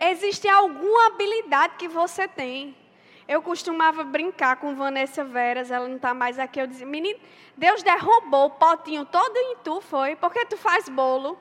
[0.00, 2.76] Existe alguma habilidade que você tem.
[3.26, 6.60] Eu costumava brincar com Vanessa Veras, ela não está mais aqui.
[6.60, 7.18] Eu dizia, menino,
[7.56, 10.14] Deus derrubou o potinho todo em tu, foi?
[10.14, 11.36] Porque tu faz bolo.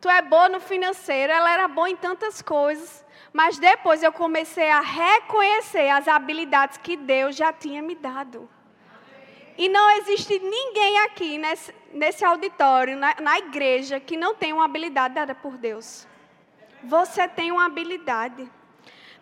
[0.00, 3.04] Tu é boa no financeiro, ela era boa em tantas coisas.
[3.34, 8.48] Mas depois eu comecei a reconhecer as habilidades que Deus já tinha me dado.
[9.58, 14.64] E não existe ninguém aqui nesse, nesse auditório, na, na igreja, que não tem uma
[14.64, 16.06] habilidade dada por Deus.
[16.82, 18.50] Você tem uma habilidade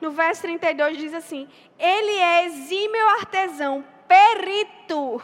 [0.05, 5.23] no verso 32 diz assim: Ele é exímio artesão, perito.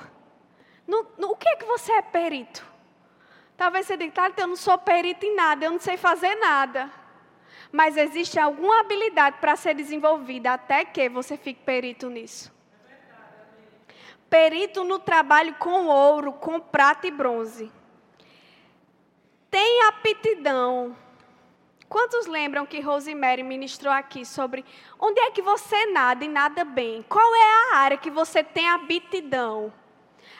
[0.87, 2.65] No, no, o que é que você é perito?
[3.57, 6.91] Talvez você diga, eu não sou perito em nada, eu não sei fazer nada.
[7.71, 12.51] Mas existe alguma habilidade para ser desenvolvida até que você fique perito nisso.
[14.31, 17.71] Perito no trabalho com ouro, com prata e bronze.
[19.51, 20.97] Tem aptidão
[21.91, 24.65] Quantos lembram que Rosemary ministrou aqui sobre
[24.97, 27.05] onde é que você nada e nada bem?
[27.09, 29.73] Qual é a área que você tem aptidão?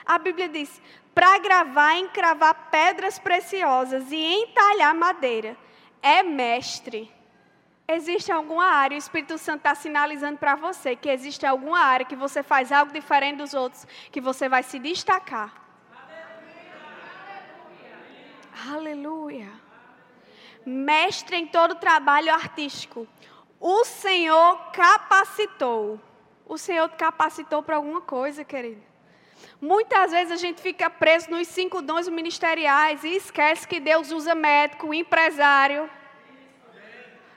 [0.05, 0.81] A Bíblia diz:
[1.13, 5.57] para gravar, encravar pedras preciosas e entalhar madeira.
[6.01, 7.11] É mestre.
[7.93, 12.15] Existe alguma área, o Espírito Santo está sinalizando para você que existe alguma área que
[12.15, 15.53] você faz algo diferente dos outros, que você vai se destacar.
[18.67, 19.47] Aleluia.
[19.47, 19.71] Aleluia
[20.65, 23.07] mestre em todo trabalho artístico.
[23.59, 25.99] O Senhor capacitou.
[26.45, 28.81] O Senhor te capacitou para alguma coisa, querido.
[29.59, 34.35] Muitas vezes a gente fica preso nos cinco dons ministeriais e esquece que Deus usa
[34.35, 35.89] médico, empresário.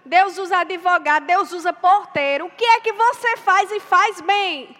[0.05, 2.47] Deus usa advogado, Deus usa porteiro.
[2.47, 4.77] O que é que você faz e faz bem?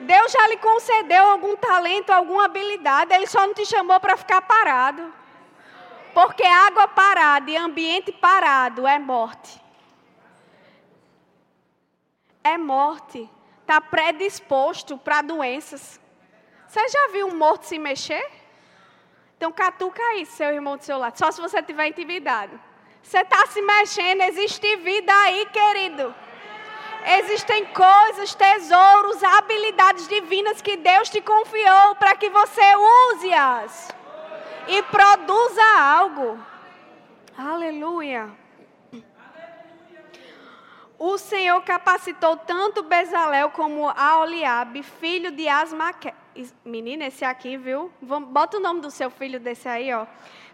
[0.00, 4.42] Deus já lhe concedeu algum talento, alguma habilidade, Ele só não te chamou para ficar
[4.42, 5.12] parado.
[6.12, 9.60] Porque água parada e ambiente parado é morte.
[12.44, 13.30] É morte.
[13.60, 15.98] Está predisposto para doenças.
[16.66, 18.30] Você já viu um morto se mexer?
[19.36, 21.16] Então catuca aí, seu irmão do seu lado.
[21.16, 22.58] Só se você tiver intimidade.
[23.02, 26.14] Você está se mexendo, existe vida aí, querido.
[27.04, 32.62] Existem coisas, tesouros, habilidades divinas que Deus te confiou para que você
[33.10, 33.88] use-as
[34.68, 36.38] e produza algo.
[37.36, 38.30] Aleluia.
[40.96, 46.14] O Senhor capacitou tanto Bezalel como Aoliabe, filho de Asmaque.
[46.64, 47.92] Menina, esse aqui, viu?
[48.00, 50.06] Bota o nome do seu filho desse aí, ó.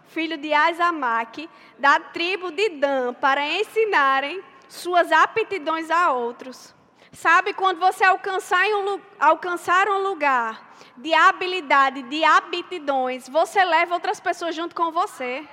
[0.09, 6.73] Filho de Asamaque, da tribo de Dan, para ensinarem suas aptidões a outros.
[7.11, 14.19] Sabe, quando você alcançar, um, alcançar um lugar de habilidade, de aptidões, você leva outras
[14.19, 15.43] pessoas junto com você.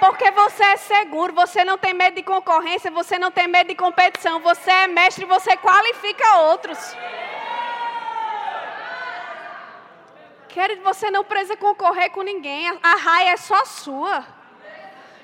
[0.00, 3.74] Porque você é seguro, você não tem medo de concorrência, você não tem medo de
[3.74, 6.78] competição, você é mestre, você qualifica outros.
[10.52, 14.24] Querido, você não precisa concorrer com ninguém, a raia é só sua.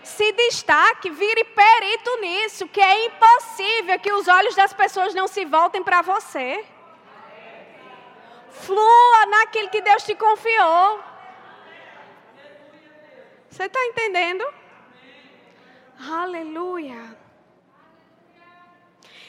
[0.02, 5.44] Se destaque, vire perito nisso, que é impossível que os olhos das pessoas não se
[5.44, 6.64] voltem para você.
[8.50, 11.04] Flua naquilo que Deus te confiou.
[13.50, 14.44] Você está entendendo?
[16.10, 17.16] Aleluia.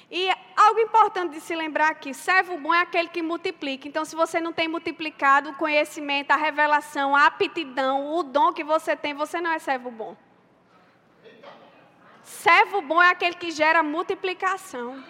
[0.10, 0.30] E
[0.60, 3.88] algo importante de se lembrar aqui: servo bom é aquele que multiplica.
[3.88, 8.64] Então, se você não tem multiplicado o conhecimento, a revelação, a aptidão, o dom que
[8.64, 10.16] você tem, você não é servo bom.
[12.24, 15.04] Servo bom é aquele que gera multiplicação.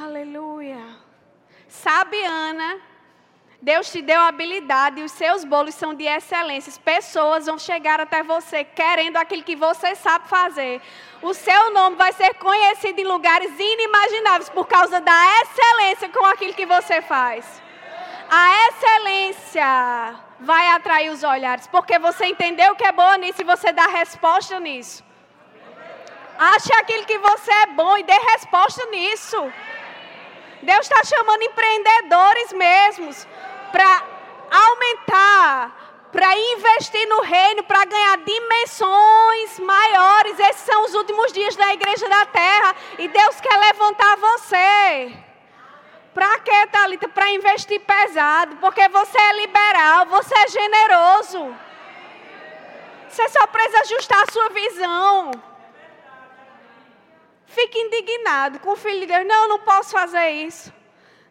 [0.00, 0.80] Aleluia.
[1.68, 2.80] Sabe, Ana,
[3.62, 6.72] Deus te deu habilidade e os seus bolos são de excelência.
[6.84, 10.82] Pessoas vão chegar até você querendo aquilo que você sabe fazer.
[11.22, 16.54] O seu nome vai ser conhecido em lugares inimagináveis por causa da excelência com aquilo
[16.54, 17.62] que você faz.
[18.28, 23.70] A excelência vai atrair os olhares, porque você entendeu que é boa nisso e você
[23.70, 25.04] dá resposta nisso.
[26.36, 29.52] Ache aquilo que você é bom e dê resposta nisso.
[30.62, 33.26] Deus está chamando empreendedores mesmos
[33.72, 34.04] para
[34.50, 40.38] aumentar, para investir no reino, para ganhar dimensões maiores.
[40.38, 45.12] Esses são os últimos dias da igreja da terra e Deus quer levantar você.
[46.12, 47.08] Para quê, Thalita?
[47.08, 51.56] Para investir pesado, porque você é liberal, você é generoso.
[53.08, 55.30] Você só precisa ajustar a sua visão.
[57.46, 59.26] Fique indignado com o filho de Deus.
[59.26, 60.72] Não, eu não posso fazer isso.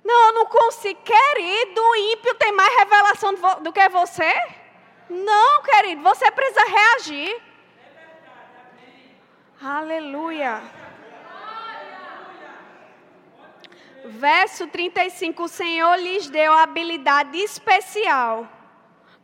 [0.04, 0.99] Não, eu não consigo.
[1.02, 4.32] Querido, o ímpio tem mais revelação do que você?
[5.10, 7.41] Não, querido, você precisa reagir.
[9.62, 10.62] Aleluia.
[14.06, 18.47] Verso 35: O Senhor lhes deu habilidade especial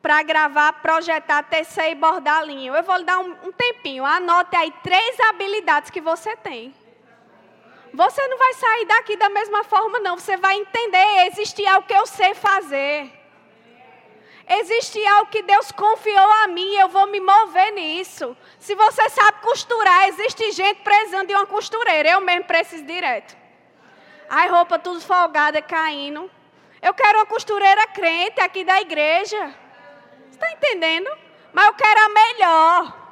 [0.01, 2.75] para gravar, projetar, tecer e bordar linho.
[2.75, 4.05] Eu vou lhe dar um, um tempinho.
[4.05, 6.73] Anote aí três habilidades que você tem.
[7.93, 10.17] Você não vai sair daqui da mesma forma, não.
[10.17, 13.11] Você vai entender: existe algo que eu sei fazer.
[14.49, 18.35] Existe algo que Deus confiou a mim, eu vou me mover nisso.
[18.57, 22.09] Se você sabe costurar, existe gente precisando de uma costureira.
[22.09, 23.35] Eu mesmo preciso direto.
[24.29, 26.31] Ai, roupa tudo folgada, caindo.
[26.81, 29.53] Eu quero uma costureira crente aqui da igreja.
[30.31, 31.09] Está entendendo?
[31.51, 33.06] Mas eu quero a melhor.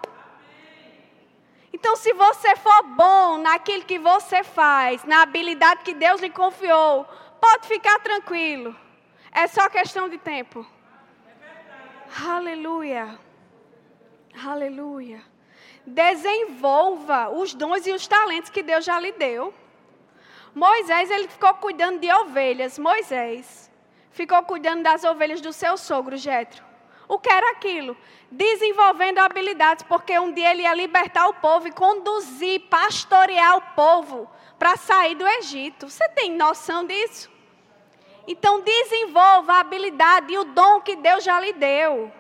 [1.86, 7.06] Então, se você for bom naquilo que você faz, na habilidade que Deus lhe confiou,
[7.40, 8.76] pode ficar tranquilo.
[9.32, 10.66] É só questão de tempo.
[12.28, 13.20] Aleluia.
[14.44, 15.22] Aleluia.
[15.86, 19.54] Desenvolva os dons e os talentos que Deus já lhe deu.
[20.56, 22.80] Moisés, ele ficou cuidando de ovelhas.
[22.80, 23.70] Moisés
[24.10, 26.64] ficou cuidando das ovelhas do seu sogro, Jetro.
[27.08, 27.96] O que era aquilo?
[28.32, 34.30] Desenvolvendo habilidades, porque um dia ele ia libertar o povo e conduzir, pastorear o povo
[34.58, 35.90] para sair do Egito.
[35.90, 37.30] Você tem noção disso?
[38.28, 42.12] Então desenvolva a habilidade e o dom que Deus já lhe deu.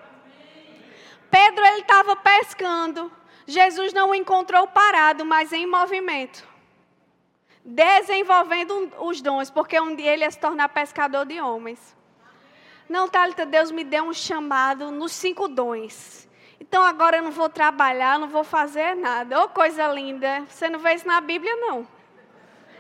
[1.31, 3.11] Pedro ele estava pescando.
[3.47, 6.47] Jesus não o encontrou parado, mas em movimento.
[7.63, 11.95] Desenvolvendo os dons, porque um dia ele ia se tornar pescador de homens.
[12.87, 16.27] Não, Thalita, Deus me deu um chamado nos cinco dons.
[16.59, 19.39] Então agora eu não vou trabalhar, não vou fazer nada.
[19.39, 20.45] Ô oh, coisa linda.
[20.47, 21.87] Você não vê isso na Bíblia, não.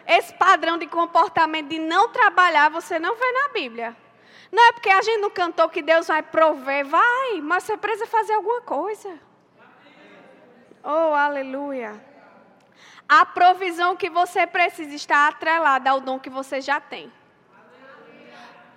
[0.07, 3.97] Esse padrão de comportamento de não trabalhar, você não vê na Bíblia.
[4.51, 8.05] Não é porque a gente não cantou que Deus vai prover, vai, mas você precisa
[8.05, 9.19] fazer alguma coisa.
[10.83, 11.99] Oh, aleluia.
[13.09, 17.11] A provisão que você precisa está atrelada ao dom que você já tem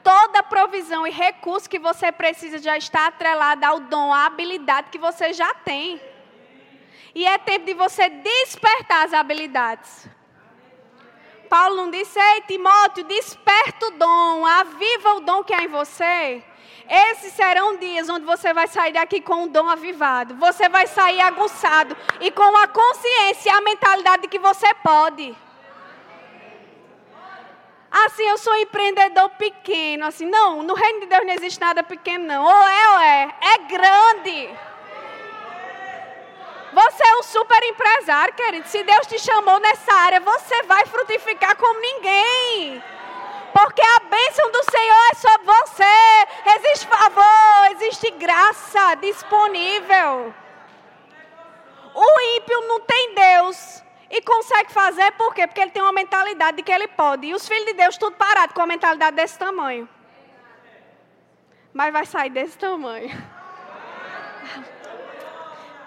[0.09, 4.97] toda provisão e recurso que você precisa já está atrelada ao dom, à habilidade que
[4.97, 6.01] você já tem.
[7.15, 10.09] E é tempo de você despertar as habilidades.
[11.51, 16.43] Paulo não disse, ei Timóteo, desperta o dom, aviva o dom que há em você.
[16.89, 20.37] Esses serão dias onde você vai sair daqui com o dom avivado.
[20.37, 25.37] Você vai sair aguçado e com a consciência e a mentalidade de que você pode.
[27.91, 30.07] Assim, eu sou um empreendedor pequeno.
[30.07, 32.45] Assim, não, no reino de Deus não existe nada pequeno, não.
[32.45, 33.35] Ou é ou é.
[33.41, 34.51] É grande.
[36.73, 38.69] Você é um super empresário, querido.
[38.69, 42.83] Se Deus te chamou nessa área, você vai frutificar como ninguém.
[43.53, 46.59] Porque a bênção do Senhor é sobre você.
[46.59, 50.35] Existe favor, existe graça disponível.
[51.95, 53.83] O ímpio não tem Deus.
[54.11, 55.47] E consegue fazer por quê?
[55.47, 57.27] Porque ele tem uma mentalidade de que ele pode.
[57.27, 59.89] E os filhos de Deus, tudo parado com a mentalidade desse tamanho.
[61.73, 63.11] Mas vai sair desse tamanho.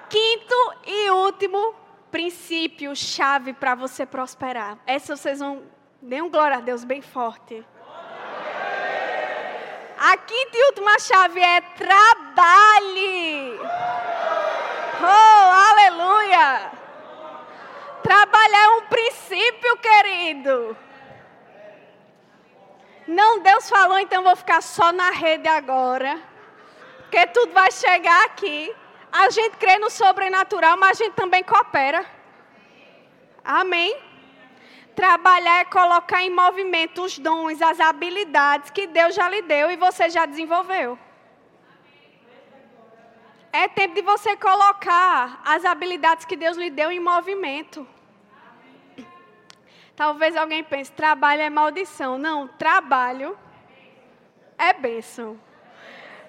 [0.10, 1.74] Quinto e último
[2.12, 4.78] princípio, chave para você prosperar.
[4.86, 5.64] Essa vocês vão.
[6.02, 7.66] Dê um glória a Deus bem forte.
[9.98, 13.60] A quinta e última chave é trabalhe.
[15.00, 16.81] Oh, aleluia!
[18.04, 20.78] Trabalhar é um princípio, querido.
[23.08, 26.20] Não, Deus falou, então vou ficar só na rede agora.
[26.99, 28.74] Porque tudo vai chegar aqui.
[29.12, 32.06] A gente crê no sobrenatural, mas a gente também coopera.
[33.43, 33.97] Amém?
[34.95, 39.76] Trabalhar é colocar em movimento os dons, as habilidades que Deus já lhe deu e
[39.76, 40.97] você já desenvolveu.
[43.54, 47.86] É tempo de você colocar as habilidades que Deus lhe deu em movimento.
[49.95, 52.18] Talvez alguém pense, trabalho é maldição.
[52.18, 53.38] Não, trabalho
[54.58, 55.39] é bênção.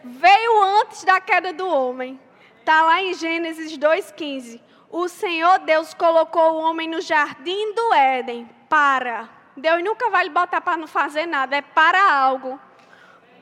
[0.03, 2.19] Veio antes da queda do homem.
[2.59, 4.61] Está lá em Gênesis 2,15.
[4.91, 9.29] O Senhor Deus colocou o homem no jardim do Éden para.
[9.57, 12.61] Deus nunca vai lhe botar para não fazer nada, é para algo.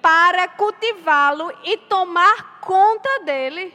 [0.01, 3.75] Para cultivá-lo e tomar conta dele.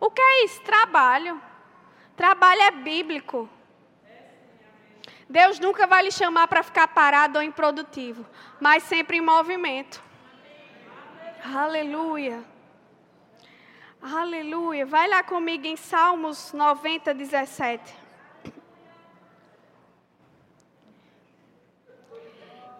[0.00, 0.60] O que é isso?
[0.62, 1.40] Trabalho.
[2.16, 3.48] Trabalho é bíblico.
[5.28, 8.24] Deus nunca vai lhe chamar para ficar parado ou improdutivo,
[8.60, 10.02] mas sempre em movimento.
[11.44, 12.44] Aleluia.
[14.00, 14.84] Aleluia.
[14.84, 18.03] Vai lá comigo em Salmos 90, 17.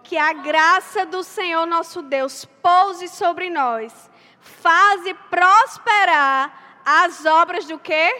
[0.05, 7.79] Que a graça do Senhor nosso Deus pouse sobre nós, faze prosperar as obras do
[7.79, 8.15] quê?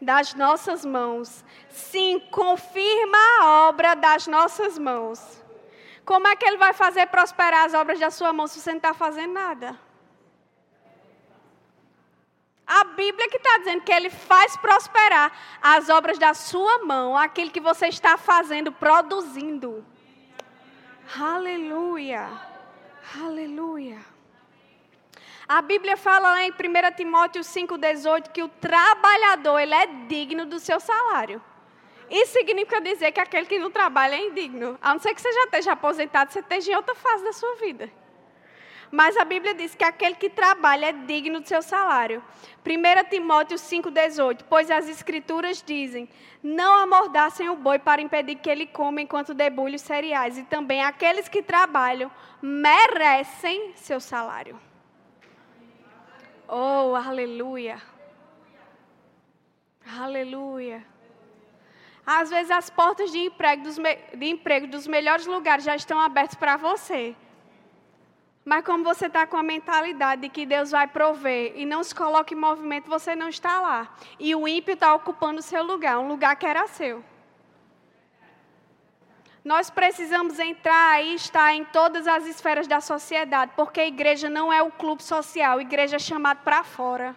[0.00, 1.44] Das nossas mãos.
[1.68, 5.20] Sim, confirma a obra das nossas mãos.
[6.06, 8.78] Como é que ele vai fazer prosperar as obras da sua mão se você não
[8.78, 9.78] está fazendo nada?
[12.66, 17.50] A Bíblia que está dizendo que ele faz prosperar as obras da sua mão, aquilo
[17.50, 19.84] que você está fazendo, produzindo.
[21.18, 22.28] Aleluia.
[23.20, 23.98] Aleluia.
[25.48, 26.54] A Bíblia fala lá em 1
[26.96, 31.42] Timóteo 5,18 que o trabalhador ele é digno do seu salário.
[32.08, 34.78] Isso significa dizer que aquele que não trabalha é indigno.
[34.80, 37.56] A não ser que você já esteja aposentado, você esteja em outra fase da sua
[37.56, 37.90] vida.
[38.90, 42.22] Mas a Bíblia diz que aquele que trabalha é digno do seu salário.
[42.66, 44.44] 1 Timóteo 5,18.
[44.48, 46.08] Pois as Escrituras dizem:
[46.42, 50.36] Não amordassem o boi para impedir que ele coma enquanto debulhe os cereais.
[50.36, 52.10] E também aqueles que trabalham
[52.42, 54.58] merecem seu salário.
[56.48, 57.80] Oh, aleluia.
[59.98, 60.84] Aleluia.
[62.04, 66.34] Às vezes as portas de emprego dos, de emprego dos melhores lugares já estão abertas
[66.34, 67.14] para você.
[68.44, 71.94] Mas como você está com a mentalidade de que Deus vai prover e não se
[71.94, 73.94] coloca em movimento, você não está lá.
[74.18, 77.04] E o ímpio está ocupando o seu lugar, um lugar que era seu.
[79.44, 84.52] Nós precisamos entrar e estar em todas as esferas da sociedade, porque a igreja não
[84.52, 87.16] é o clube social, a igreja é chamada para fora.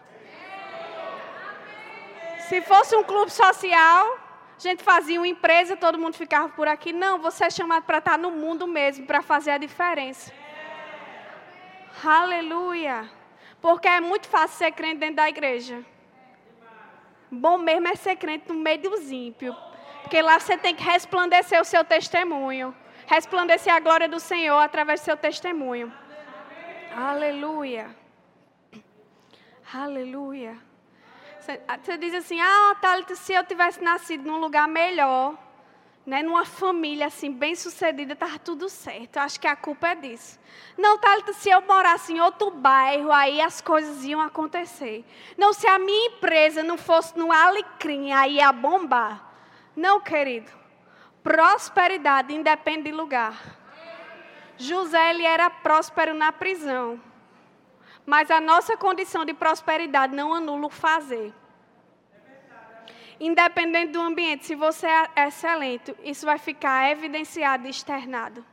[2.48, 4.18] Se fosse um clube social,
[4.56, 6.94] a gente fazia uma empresa, todo mundo ficava por aqui.
[6.94, 10.32] Não, você é chamado para estar no mundo mesmo, para fazer a diferença.
[12.04, 13.10] Aleluia.
[13.62, 15.84] Porque é muito fácil ser crente dentro da igreja.
[17.32, 19.56] Bom mesmo é ser crente no meio dos ímpios.
[20.02, 22.76] Porque lá você tem que resplandecer o seu testemunho.
[23.08, 25.92] Resplandecer a glória do Senhor através do seu testemunho.
[26.96, 27.96] Aleluia.
[29.74, 30.58] Aleluia.
[31.40, 35.36] Você, diz assim: Ah, Thalita, se eu tivesse nascido num lugar melhor,
[36.06, 39.16] né, numa família assim bem sucedida, estava tudo certo.
[39.16, 40.40] Eu acho que a culpa é disso.
[40.78, 45.06] Não, Thalita, se eu morasse em outro bairro, aí as coisas iam acontecer.
[45.38, 49.32] Não, se a minha empresa não fosse no Alecrim, aí ia bombar.
[49.76, 50.52] Não, querido.
[51.24, 53.58] Prosperidade independe de lugar.
[54.58, 57.00] José ele era próspero na prisão.
[58.06, 61.34] Mas a nossa condição de prosperidade não anula o fazer.
[63.26, 68.46] Independente do ambiente, se você é excelente, isso vai ficar evidenciado e externado.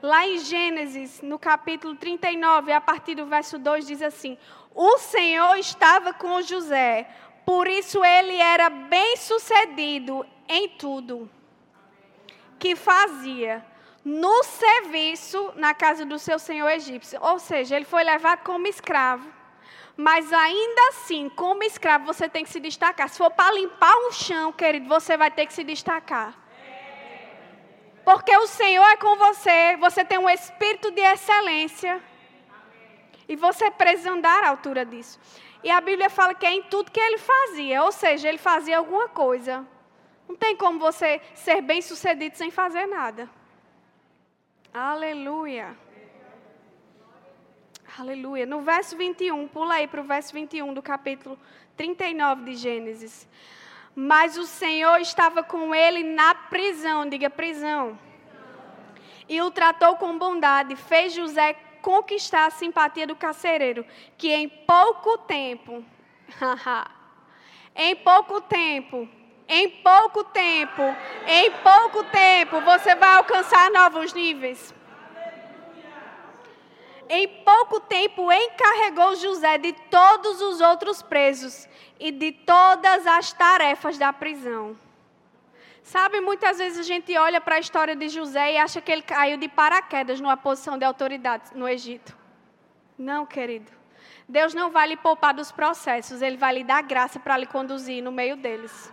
[0.00, 4.38] Lá em Gênesis, no capítulo 39, a partir do verso 2, diz assim:
[4.72, 7.10] O Senhor estava com José,
[7.44, 11.28] por isso ele era bem sucedido em tudo
[12.56, 13.66] que fazia
[14.04, 17.18] no serviço na casa do seu senhor egípcio.
[17.20, 19.37] Ou seja, ele foi levado como escravo.
[20.00, 23.08] Mas ainda assim, como escravo, você tem que se destacar.
[23.08, 26.38] Se for para limpar um chão, querido, você vai ter que se destacar.
[28.04, 32.00] Porque o Senhor é com você, você tem um espírito de excelência.
[33.28, 35.18] E você precisa andar à altura disso.
[35.64, 38.78] E a Bíblia fala que é em tudo que ele fazia, ou seja, ele fazia
[38.78, 39.66] alguma coisa.
[40.28, 43.28] Não tem como você ser bem sucedido sem fazer nada.
[44.72, 45.76] Aleluia.
[47.98, 48.46] Aleluia.
[48.46, 51.36] No verso 21, pula aí para o verso 21 do capítulo
[51.76, 53.28] 39 de Gênesis.
[53.92, 57.98] Mas o Senhor estava com ele na prisão, diga prisão.
[59.28, 63.84] E o tratou com bondade, fez José conquistar a simpatia do carcereiro,
[64.16, 65.84] que em pouco tempo,
[67.74, 69.08] em pouco tempo,
[69.50, 70.82] Em pouco tempo,
[71.26, 74.74] em pouco tempo, você vai alcançar novos níveis.
[77.08, 81.66] Em pouco tempo, encarregou José de todos os outros presos
[81.98, 84.78] e de todas as tarefas da prisão.
[85.82, 89.00] Sabe, muitas vezes a gente olha para a história de José e acha que ele
[89.00, 92.14] caiu de paraquedas numa posição de autoridade no Egito.
[92.98, 93.72] Não, querido.
[94.28, 98.02] Deus não vai lhe poupar dos processos, Ele vai lhe dar graça para lhe conduzir
[98.02, 98.92] no meio deles.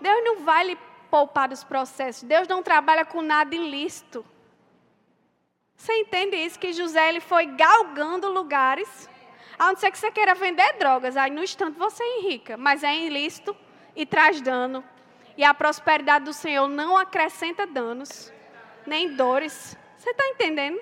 [0.00, 0.78] Deus não vai lhe
[1.08, 2.24] poupar dos processos.
[2.24, 4.24] Deus não trabalha com nada ilícito.
[5.78, 6.58] Você entende isso?
[6.58, 9.08] Que José ele foi galgando lugares.
[9.56, 12.56] A não ser que você queira vender drogas, aí no instante você enrica.
[12.56, 13.56] Mas é ilícito
[13.94, 14.84] e traz dano.
[15.36, 18.32] E a prosperidade do Senhor não acrescenta danos,
[18.84, 19.78] nem dores.
[19.96, 20.80] Você está entendendo?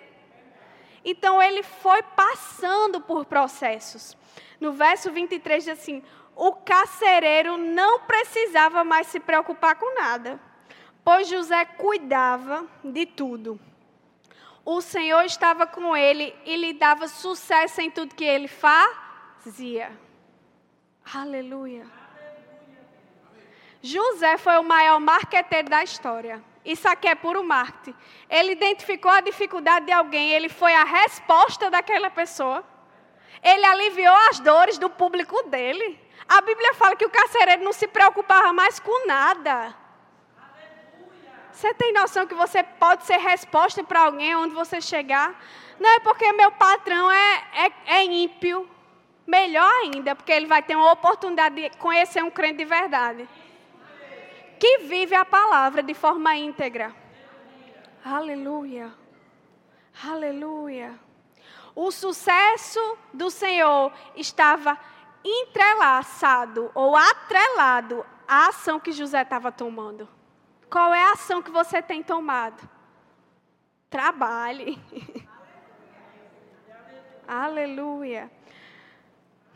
[1.05, 4.17] Então ele foi passando por processos.
[4.59, 6.03] No verso 23 diz assim:
[6.35, 10.41] o carcereiro não precisava mais se preocupar com nada,
[11.05, 13.61] pois José cuidava de tudo.
[14.67, 19.97] O Senhor estava com ele e lhe dava sucesso em tudo que ele fazia.
[21.15, 21.87] Aleluia.
[23.81, 26.43] José foi o maior marqueteiro da história.
[26.65, 27.97] Isso aqui é puro marketing.
[28.29, 32.65] Ele identificou a dificuldade de alguém, ele foi a resposta daquela pessoa.
[33.41, 35.97] Ele aliviou as dores do público dele.
[36.29, 39.86] A Bíblia fala que o carcereiro não se preocupava mais com nada.
[41.57, 45.43] Você tem noção que você pode ser resposta para alguém onde você chegar?
[45.81, 48.69] Não é porque meu patrão é, é, é ímpio.
[49.27, 53.27] Melhor ainda, porque ele vai ter uma oportunidade de conhecer um crente de verdade
[54.61, 56.95] que vive a palavra de forma íntegra.
[58.05, 58.93] Aleluia.
[60.07, 60.95] Aleluia.
[61.75, 64.79] O sucesso do Senhor estava
[65.25, 70.16] entrelaçado ou atrelado à ação que José estava tomando.
[70.71, 72.69] Qual é a ação que você tem tomado?
[73.89, 74.79] Trabalhe.
[77.27, 78.31] Aleluia.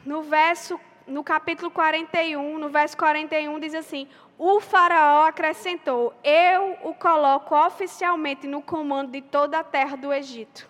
[0.05, 4.09] No verso, no capítulo 41, no verso 41 diz assim:
[4.43, 10.67] o Faraó acrescentou: Eu o coloco oficialmente no comando de toda a terra do Egito.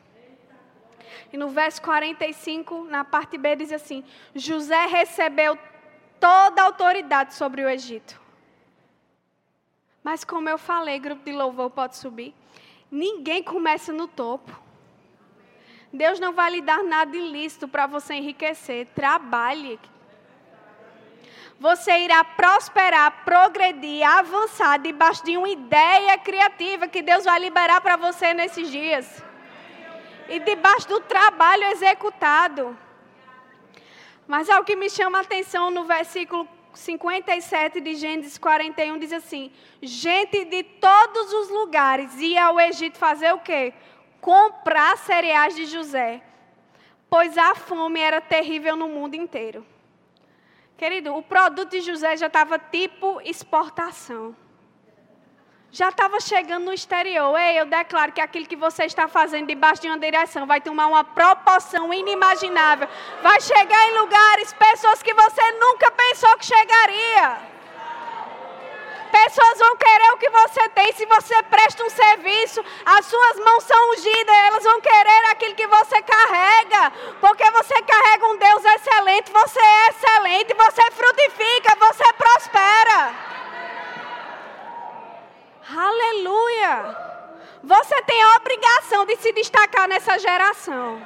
[1.32, 4.03] E no verso 45, na parte B, diz assim:
[4.34, 5.57] José recebeu
[6.18, 8.20] toda a autoridade sobre o Egito.
[10.03, 12.35] Mas, como eu falei, grupo de louvor pode subir.
[12.91, 14.51] Ninguém começa no topo.
[15.93, 18.87] Deus não vai lhe dar nada ilícito para você enriquecer.
[18.95, 19.79] Trabalhe
[21.61, 27.97] você irá prosperar, progredir, avançar debaixo de uma ideia criativa que Deus vai liberar para
[27.97, 29.23] você nesses dias.
[30.27, 32.75] E debaixo do trabalho executado.
[34.27, 39.53] Mas algo que me chama a atenção no versículo 57 de Gênesis 41 diz assim:
[39.83, 43.73] Gente de todos os lugares ia ao Egito fazer o quê?
[44.21, 46.23] Comprar cereais de José,
[47.09, 49.66] pois a fome era terrível no mundo inteiro.
[50.77, 54.35] Querido, o produto de José já estava tipo exportação.
[55.73, 57.39] Já estava chegando no exterior.
[57.39, 60.89] Ei, eu declaro que aquilo que você está fazendo debaixo de uma direção vai tomar
[60.89, 62.89] uma proporção inimaginável.
[63.23, 67.39] Vai chegar em lugares, pessoas que você nunca pensou que chegaria.
[69.12, 70.93] Pessoas vão querer o que você tem.
[70.93, 75.66] Se você presta um serviço, as suas mãos são ungidas, elas vão querer aquilo que
[75.68, 76.93] você carrega.
[77.21, 83.39] Porque você carrega um Deus excelente, você é excelente, você frutifica, você prospera.
[85.77, 86.97] Aleluia!
[87.62, 91.01] Você tem a obrigação de se destacar nessa geração.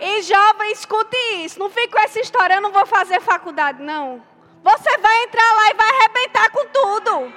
[0.00, 1.58] E jovem, escute isso.
[1.58, 4.22] Não fique com essa história, eu não vou fazer faculdade, não.
[4.62, 7.32] Você vai entrar lá e vai arrebentar com tudo.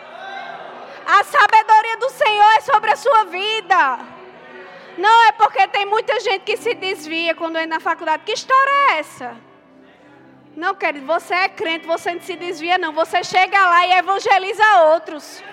[1.06, 4.00] A sabedoria do Senhor é sobre a sua vida.
[4.98, 8.24] Não é porque tem muita gente que se desvia quando entra na faculdade.
[8.26, 9.36] Que história é essa?
[10.56, 12.94] Não, querido, você é crente, você não se desvia, não.
[12.94, 15.44] Você chega lá e evangeliza outros.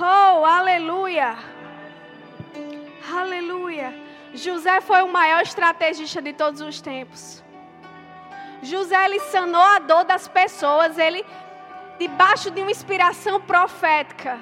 [0.00, 1.36] Oh, aleluia.
[3.12, 3.94] Aleluia.
[4.32, 7.42] José foi o maior estrategista de todos os tempos.
[8.62, 11.24] José ele sanou a dor das pessoas, ele
[11.98, 14.40] debaixo de uma inspiração profética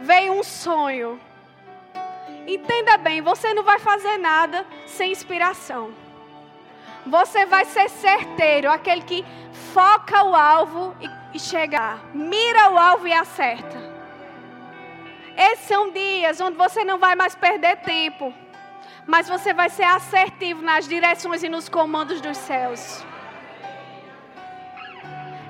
[0.00, 1.20] veio um sonho.
[2.46, 5.92] Entenda bem, você não vai fazer nada sem inspiração.
[7.06, 9.24] Você vai ser certeiro, aquele que
[9.72, 10.94] foca o alvo
[11.32, 13.87] e, chegar, mira o alvo e acerta.
[15.38, 18.34] Esses são dias onde você não vai mais perder tempo,
[19.06, 23.04] mas você vai ser assertivo nas direções e nos comandos dos céus.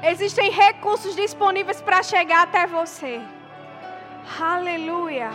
[0.02, 3.18] Existem recursos disponíveis para chegar até você.
[4.38, 5.30] Aleluia.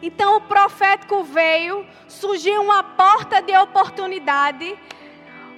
[0.00, 4.78] Então o profético veio, surgiu uma porta de oportunidade.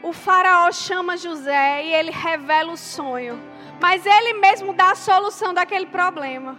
[0.02, 3.49] O faraó chama José e ele revela o sonho.
[3.80, 6.58] Mas ele mesmo dá a solução daquele problema.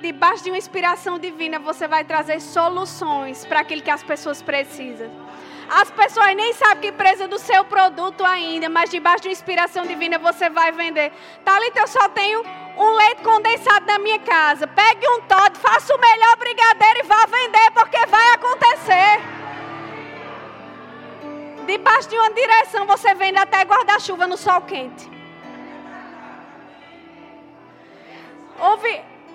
[0.00, 5.10] Debaixo de uma inspiração divina, você vai trazer soluções para aquilo que as pessoas precisam.
[5.70, 9.86] As pessoas nem sabem que precisa do seu produto ainda, mas debaixo de uma inspiração
[9.86, 11.12] divina você vai vender.
[11.44, 12.42] Talita, eu só tenho
[12.76, 14.66] um leite condensado na minha casa.
[14.66, 19.20] Pegue um Todd, faça o melhor brigadeiro e vá vender, porque vai acontecer.
[21.66, 25.19] Debaixo de uma direção você vende até guarda-chuva no sol quente.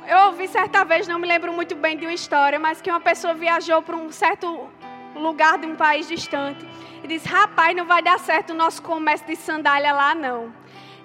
[0.08, 3.00] Eu ouvi certa vez, não me lembro muito bem de uma história, mas que uma
[3.00, 4.70] pessoa viajou para um certo
[5.16, 6.64] lugar de um país distante
[7.04, 10.54] e disse: Rapaz, não vai dar certo o nosso comércio de sandália lá, não.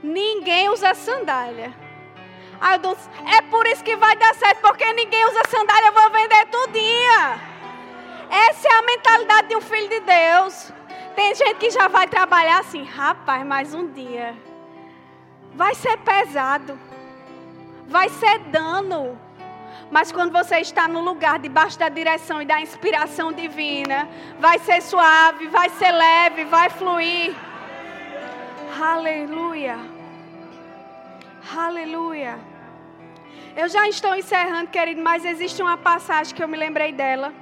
[0.02, 1.72] Ninguém usa sandália.
[2.60, 5.92] Aí eu disse: É por isso que vai dar certo, porque ninguém usa sandália, eu
[5.92, 7.40] vou vender tudinha.
[8.30, 10.72] Essa é a mentalidade de um filho de Deus.
[11.16, 14.36] Tem gente que já vai trabalhar assim, rapaz, mais um dia.
[15.54, 16.78] Vai ser pesado.
[17.90, 19.18] Vai ser dano.
[19.90, 24.80] Mas quando você está no lugar debaixo da direção e da inspiração divina, vai ser
[24.80, 27.34] suave, vai ser leve, vai fluir.
[28.80, 29.76] Aleluia.
[31.52, 32.38] Aleluia.
[33.56, 37.32] Eu já estou encerrando, querido, mas existe uma passagem que eu me lembrei dela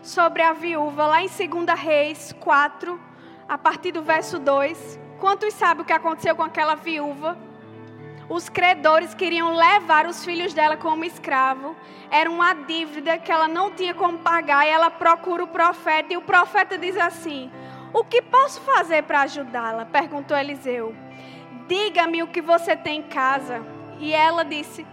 [0.00, 3.00] sobre a viúva, lá em 2 Reis 4,
[3.48, 5.00] a partir do verso 2.
[5.18, 7.49] Quantos sabem o que aconteceu com aquela viúva?
[8.30, 11.74] Os credores queriam levar os filhos dela como escravo.
[12.08, 14.64] Era uma dívida que ela não tinha como pagar.
[14.64, 16.12] E ela procura o profeta.
[16.12, 17.50] E o profeta diz assim:
[17.92, 19.84] O que posso fazer para ajudá-la?
[19.84, 20.94] perguntou Eliseu.
[21.66, 23.66] Diga-me o que você tem em casa.
[23.98, 24.86] E ela disse: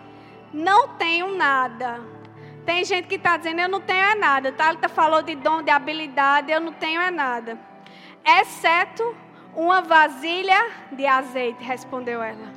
[0.52, 2.02] Não tenho nada.
[2.66, 4.52] Tem gente que está dizendo: Eu não tenho é nada.
[4.52, 6.52] Thalita falou de dom, de habilidade.
[6.52, 7.56] Eu não tenho é nada.
[8.26, 9.16] Exceto
[9.56, 12.57] uma vasilha de azeite, respondeu ela.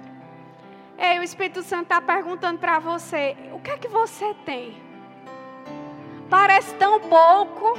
[1.01, 4.77] Ei, o Espírito Santo está perguntando para você: o que é que você tem?
[6.29, 7.73] Parece tão pouco,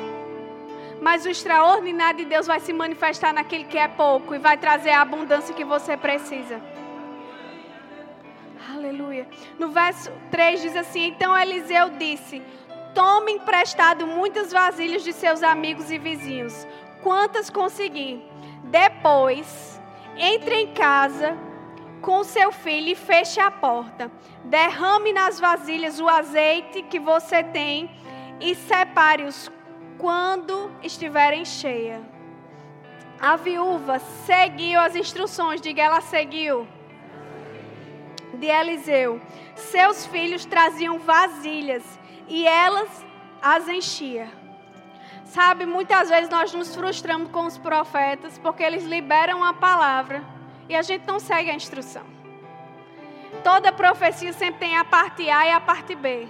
[0.99, 4.89] mas o extraordinário de Deus vai se manifestar naquele que é pouco e vai trazer
[4.89, 6.59] a abundância que você precisa.
[8.73, 9.27] Aleluia.
[9.59, 12.41] No verso 3 diz assim: Então Eliseu disse:
[12.95, 16.65] Tome emprestado muitas vasilhas de seus amigos e vizinhos,
[17.03, 18.19] quantas conseguir.
[18.63, 19.79] Depois,
[20.17, 21.50] entre em casa
[22.01, 24.11] com seu filho e feche a porta.
[24.43, 27.89] Derrame nas vasilhas o azeite que você tem
[28.39, 29.51] e separe-os
[29.97, 32.01] quando estiverem cheias.
[33.19, 36.67] A viúva seguiu as instruções, diga ela seguiu.
[38.33, 39.21] De Eliseu.
[39.55, 41.83] Seus filhos traziam vasilhas
[42.27, 43.05] e elas
[43.41, 44.27] as enchia.
[45.25, 50.30] Sabe, muitas vezes nós nos frustramos com os profetas porque eles liberam a palavra
[50.71, 52.03] e a gente não segue a instrução.
[53.43, 56.29] Toda profecia sempre tem a parte A e a parte B.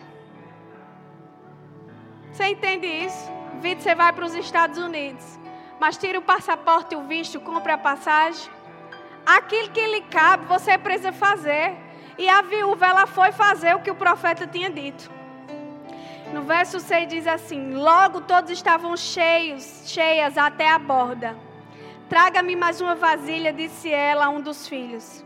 [2.31, 3.31] Você entende isso?
[3.61, 5.37] Vitor, você vai para os Estados Unidos,
[5.79, 8.49] mas tira o passaporte o visto, compra a passagem.
[9.23, 11.75] Aquilo que lhe cabe, você precisa fazer.
[12.17, 15.11] E a viúva, ela foi fazer o que o profeta tinha dito.
[16.33, 21.50] No verso 6 diz assim: Logo todos estavam cheios, cheias até a borda.
[22.11, 25.23] Traga-me mais uma vasilha, disse ela a um dos filhos.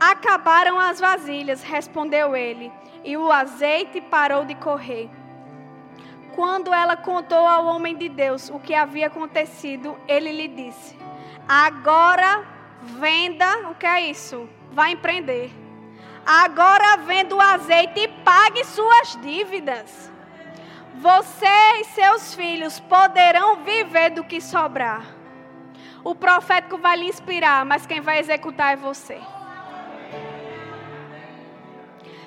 [0.00, 2.72] Acabaram as vasilhas, respondeu ele,
[3.04, 5.08] e o azeite parou de correr.
[6.34, 10.98] Quando ela contou ao homem de Deus o que havia acontecido, ele lhe disse:
[11.46, 12.44] Agora
[12.82, 14.48] venda, o que é isso?
[14.72, 15.52] Vai empreender.
[16.26, 20.10] Agora venda o azeite e pague suas dívidas.
[20.96, 25.21] Você e seus filhos poderão viver do que sobrar.
[26.04, 29.20] O profético vai lhe inspirar, mas quem vai executar é você.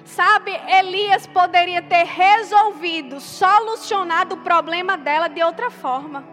[0.05, 6.23] Sabe, Elias poderia ter resolvido, solucionado o problema dela de outra forma.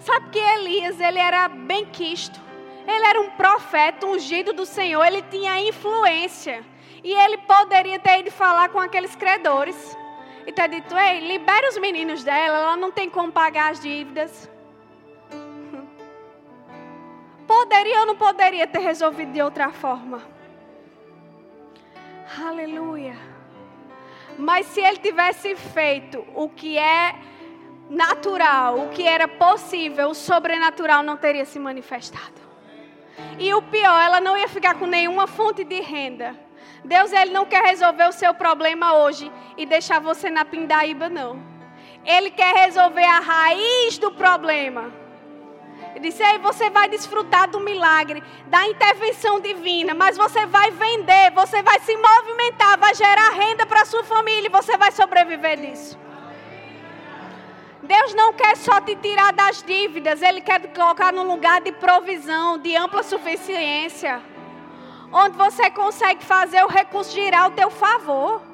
[0.00, 2.38] Sabe que Elias, ele era bem quisto.
[2.86, 6.64] Ele era um profeta, ungido do Senhor, ele tinha influência.
[7.02, 9.96] E ele poderia ter ido falar com aqueles credores.
[10.46, 14.50] E ter dito, ei, libere os meninos dela, ela não tem como pagar as dívidas.
[17.60, 20.22] Poderia ou não poderia ter resolvido de outra forma?
[22.42, 23.14] Aleluia.
[24.38, 27.14] Mas se ele tivesse feito o que é
[27.90, 32.40] natural, o que era possível, o sobrenatural não teria se manifestado.
[33.38, 36.34] E o pior, ela não ia ficar com nenhuma fonte de renda.
[36.82, 41.38] Deus ele não quer resolver o seu problema hoje e deixar você na pindaíba não.
[42.06, 44.99] Ele quer resolver a raiz do problema.
[45.94, 51.30] Ele disse: Ei, você vai desfrutar do milagre, da intervenção divina, mas você vai vender,
[51.34, 55.98] você vai se movimentar, vai gerar renda para sua família e você vai sobreviver disso.
[57.82, 61.72] Deus não quer só te tirar das dívidas, Ele quer te colocar num lugar de
[61.72, 64.22] provisão, de ampla suficiência,
[65.12, 68.49] onde você consegue fazer o recurso girar ao teu favor.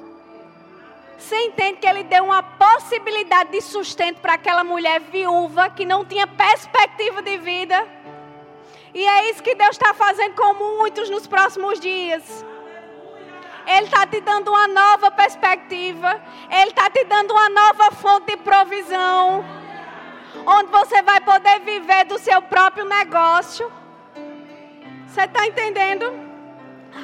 [1.17, 6.05] Você entende que ele deu uma possibilidade de sustento para aquela mulher viúva que não
[6.05, 7.87] tinha perspectiva de vida?
[8.93, 12.45] E é isso que Deus está fazendo com muitos nos próximos dias.
[13.65, 16.21] Ele está te dando uma nova perspectiva.
[16.49, 19.43] Ele está te dando uma nova fonte de provisão.
[20.45, 23.69] Onde você vai poder viver do seu próprio negócio.
[25.07, 26.05] Você está entendendo?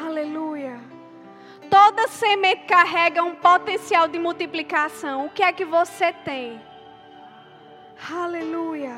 [0.06, 0.80] Aleluia.
[1.74, 5.26] Toda semente carrega um potencial de multiplicação.
[5.26, 6.62] O que é que você tem?
[8.14, 8.96] Aleluia.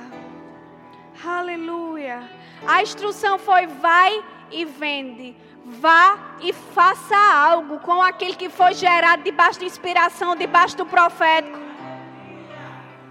[1.25, 2.29] Aleluia.
[2.67, 4.21] A instrução foi: vai
[4.51, 5.37] e vende.
[5.63, 11.57] Vá e faça algo com aquele que foi gerado debaixo de inspiração, debaixo do profético.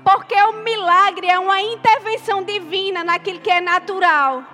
[0.04, 4.44] Porque o milagre é uma intervenção divina naquilo que é natural.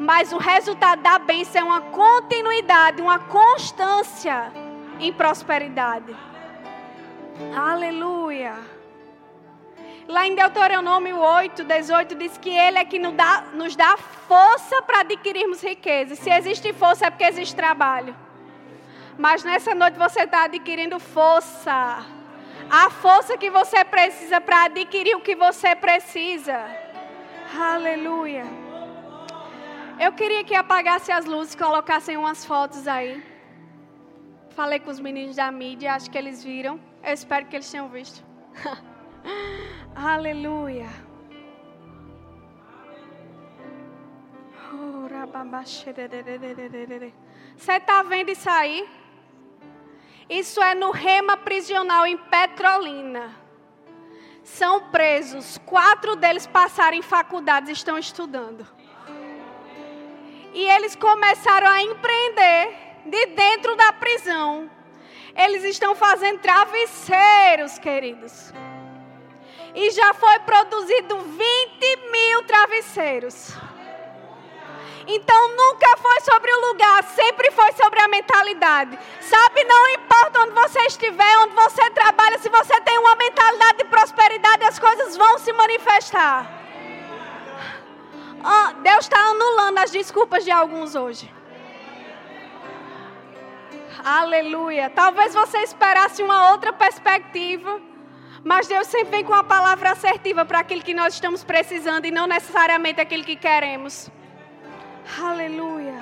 [0.00, 4.50] Mas o resultado da bênção é uma continuidade, uma constância
[4.98, 6.16] em prosperidade.
[7.54, 8.54] Aleluia.
[10.08, 14.80] Lá em Deuteronômio 8, 18, diz que Ele é que nos dá, nos dá força
[14.80, 16.16] para adquirirmos riqueza.
[16.16, 18.16] Se existe força, é porque existe trabalho.
[19.18, 22.06] Mas nessa noite você está adquirindo força.
[22.70, 26.58] A força que você precisa para adquirir o que você precisa.
[27.54, 28.69] Aleluia.
[30.04, 33.22] Eu queria que apagasse as luzes, colocassem umas fotos aí.
[34.48, 36.80] Falei com os meninos da mídia, acho que eles viram.
[37.02, 38.24] Eu espero que eles tenham visto.
[39.94, 40.88] Aleluia.
[47.54, 48.88] Você está vendo isso aí?
[50.30, 53.36] Isso é no Rema Prisional em Petrolina.
[54.42, 55.58] São presos.
[55.66, 58.66] Quatro deles passaram em faculdades e estão estudando.
[60.52, 62.76] E eles começaram a empreender
[63.06, 64.70] de dentro da prisão.
[65.36, 68.52] Eles estão fazendo travesseiros, queridos.
[69.74, 73.54] E já foi produzido 20 mil travesseiros.
[75.06, 78.98] Então nunca foi sobre o lugar, sempre foi sobre a mentalidade.
[79.20, 83.84] Sabe, não importa onde você estiver, onde você trabalha, se você tem uma mentalidade de
[83.84, 86.59] prosperidade, as coisas vão se manifestar.
[88.82, 91.32] Deus está anulando as desculpas de alguns hoje.
[94.02, 94.88] Aleluia.
[94.90, 97.80] Talvez você esperasse uma outra perspectiva.
[98.42, 102.10] Mas Deus sempre vem com a palavra assertiva para aquilo que nós estamos precisando e
[102.10, 104.10] não necessariamente aquilo que queremos.
[105.22, 105.94] Aleluia.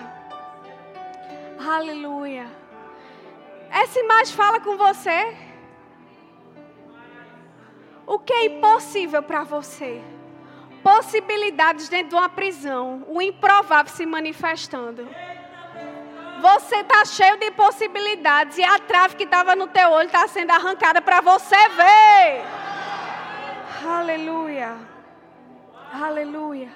[1.59, 2.47] Aleluia.
[3.71, 5.37] Essa imagem fala com você.
[8.07, 10.01] O que é impossível para você?
[10.89, 15.07] Possibilidades dentro de uma prisão, o improvável se manifestando.
[16.41, 20.51] Você está cheio de possibilidades e a trave que estava no teu olho está sendo
[20.51, 22.43] arrancada para você ver.
[23.87, 24.77] Aleluia.
[25.93, 26.71] Aleluia.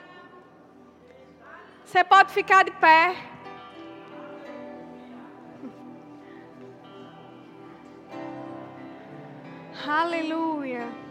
[1.83, 3.17] Você pode ficar de pé.
[9.87, 11.02] Aleluia.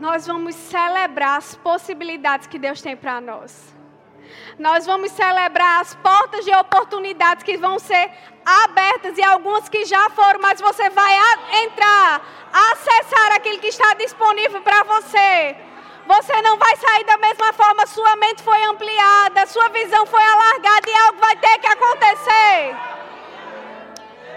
[0.00, 3.74] Nós vamos celebrar as possibilidades que Deus tem para nós.
[4.58, 8.10] Nós vamos celebrar as portas de oportunidades que vão ser
[8.44, 11.14] abertas e algumas que já foram, mas você vai
[11.64, 12.22] entrar,
[12.52, 15.56] acessar aquilo que está disponível para você.
[16.06, 20.90] Você não vai sair da mesma forma, sua mente foi ampliada, sua visão foi alargada
[20.90, 22.76] e algo vai ter que acontecer.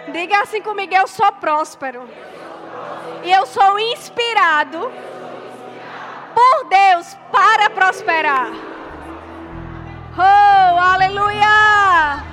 [0.09, 2.07] Diga assim comigo: eu sou próspero.
[3.23, 4.91] E eu sou inspirado
[6.33, 8.49] por Deus para prosperar.
[10.17, 12.30] Oh, aleluia!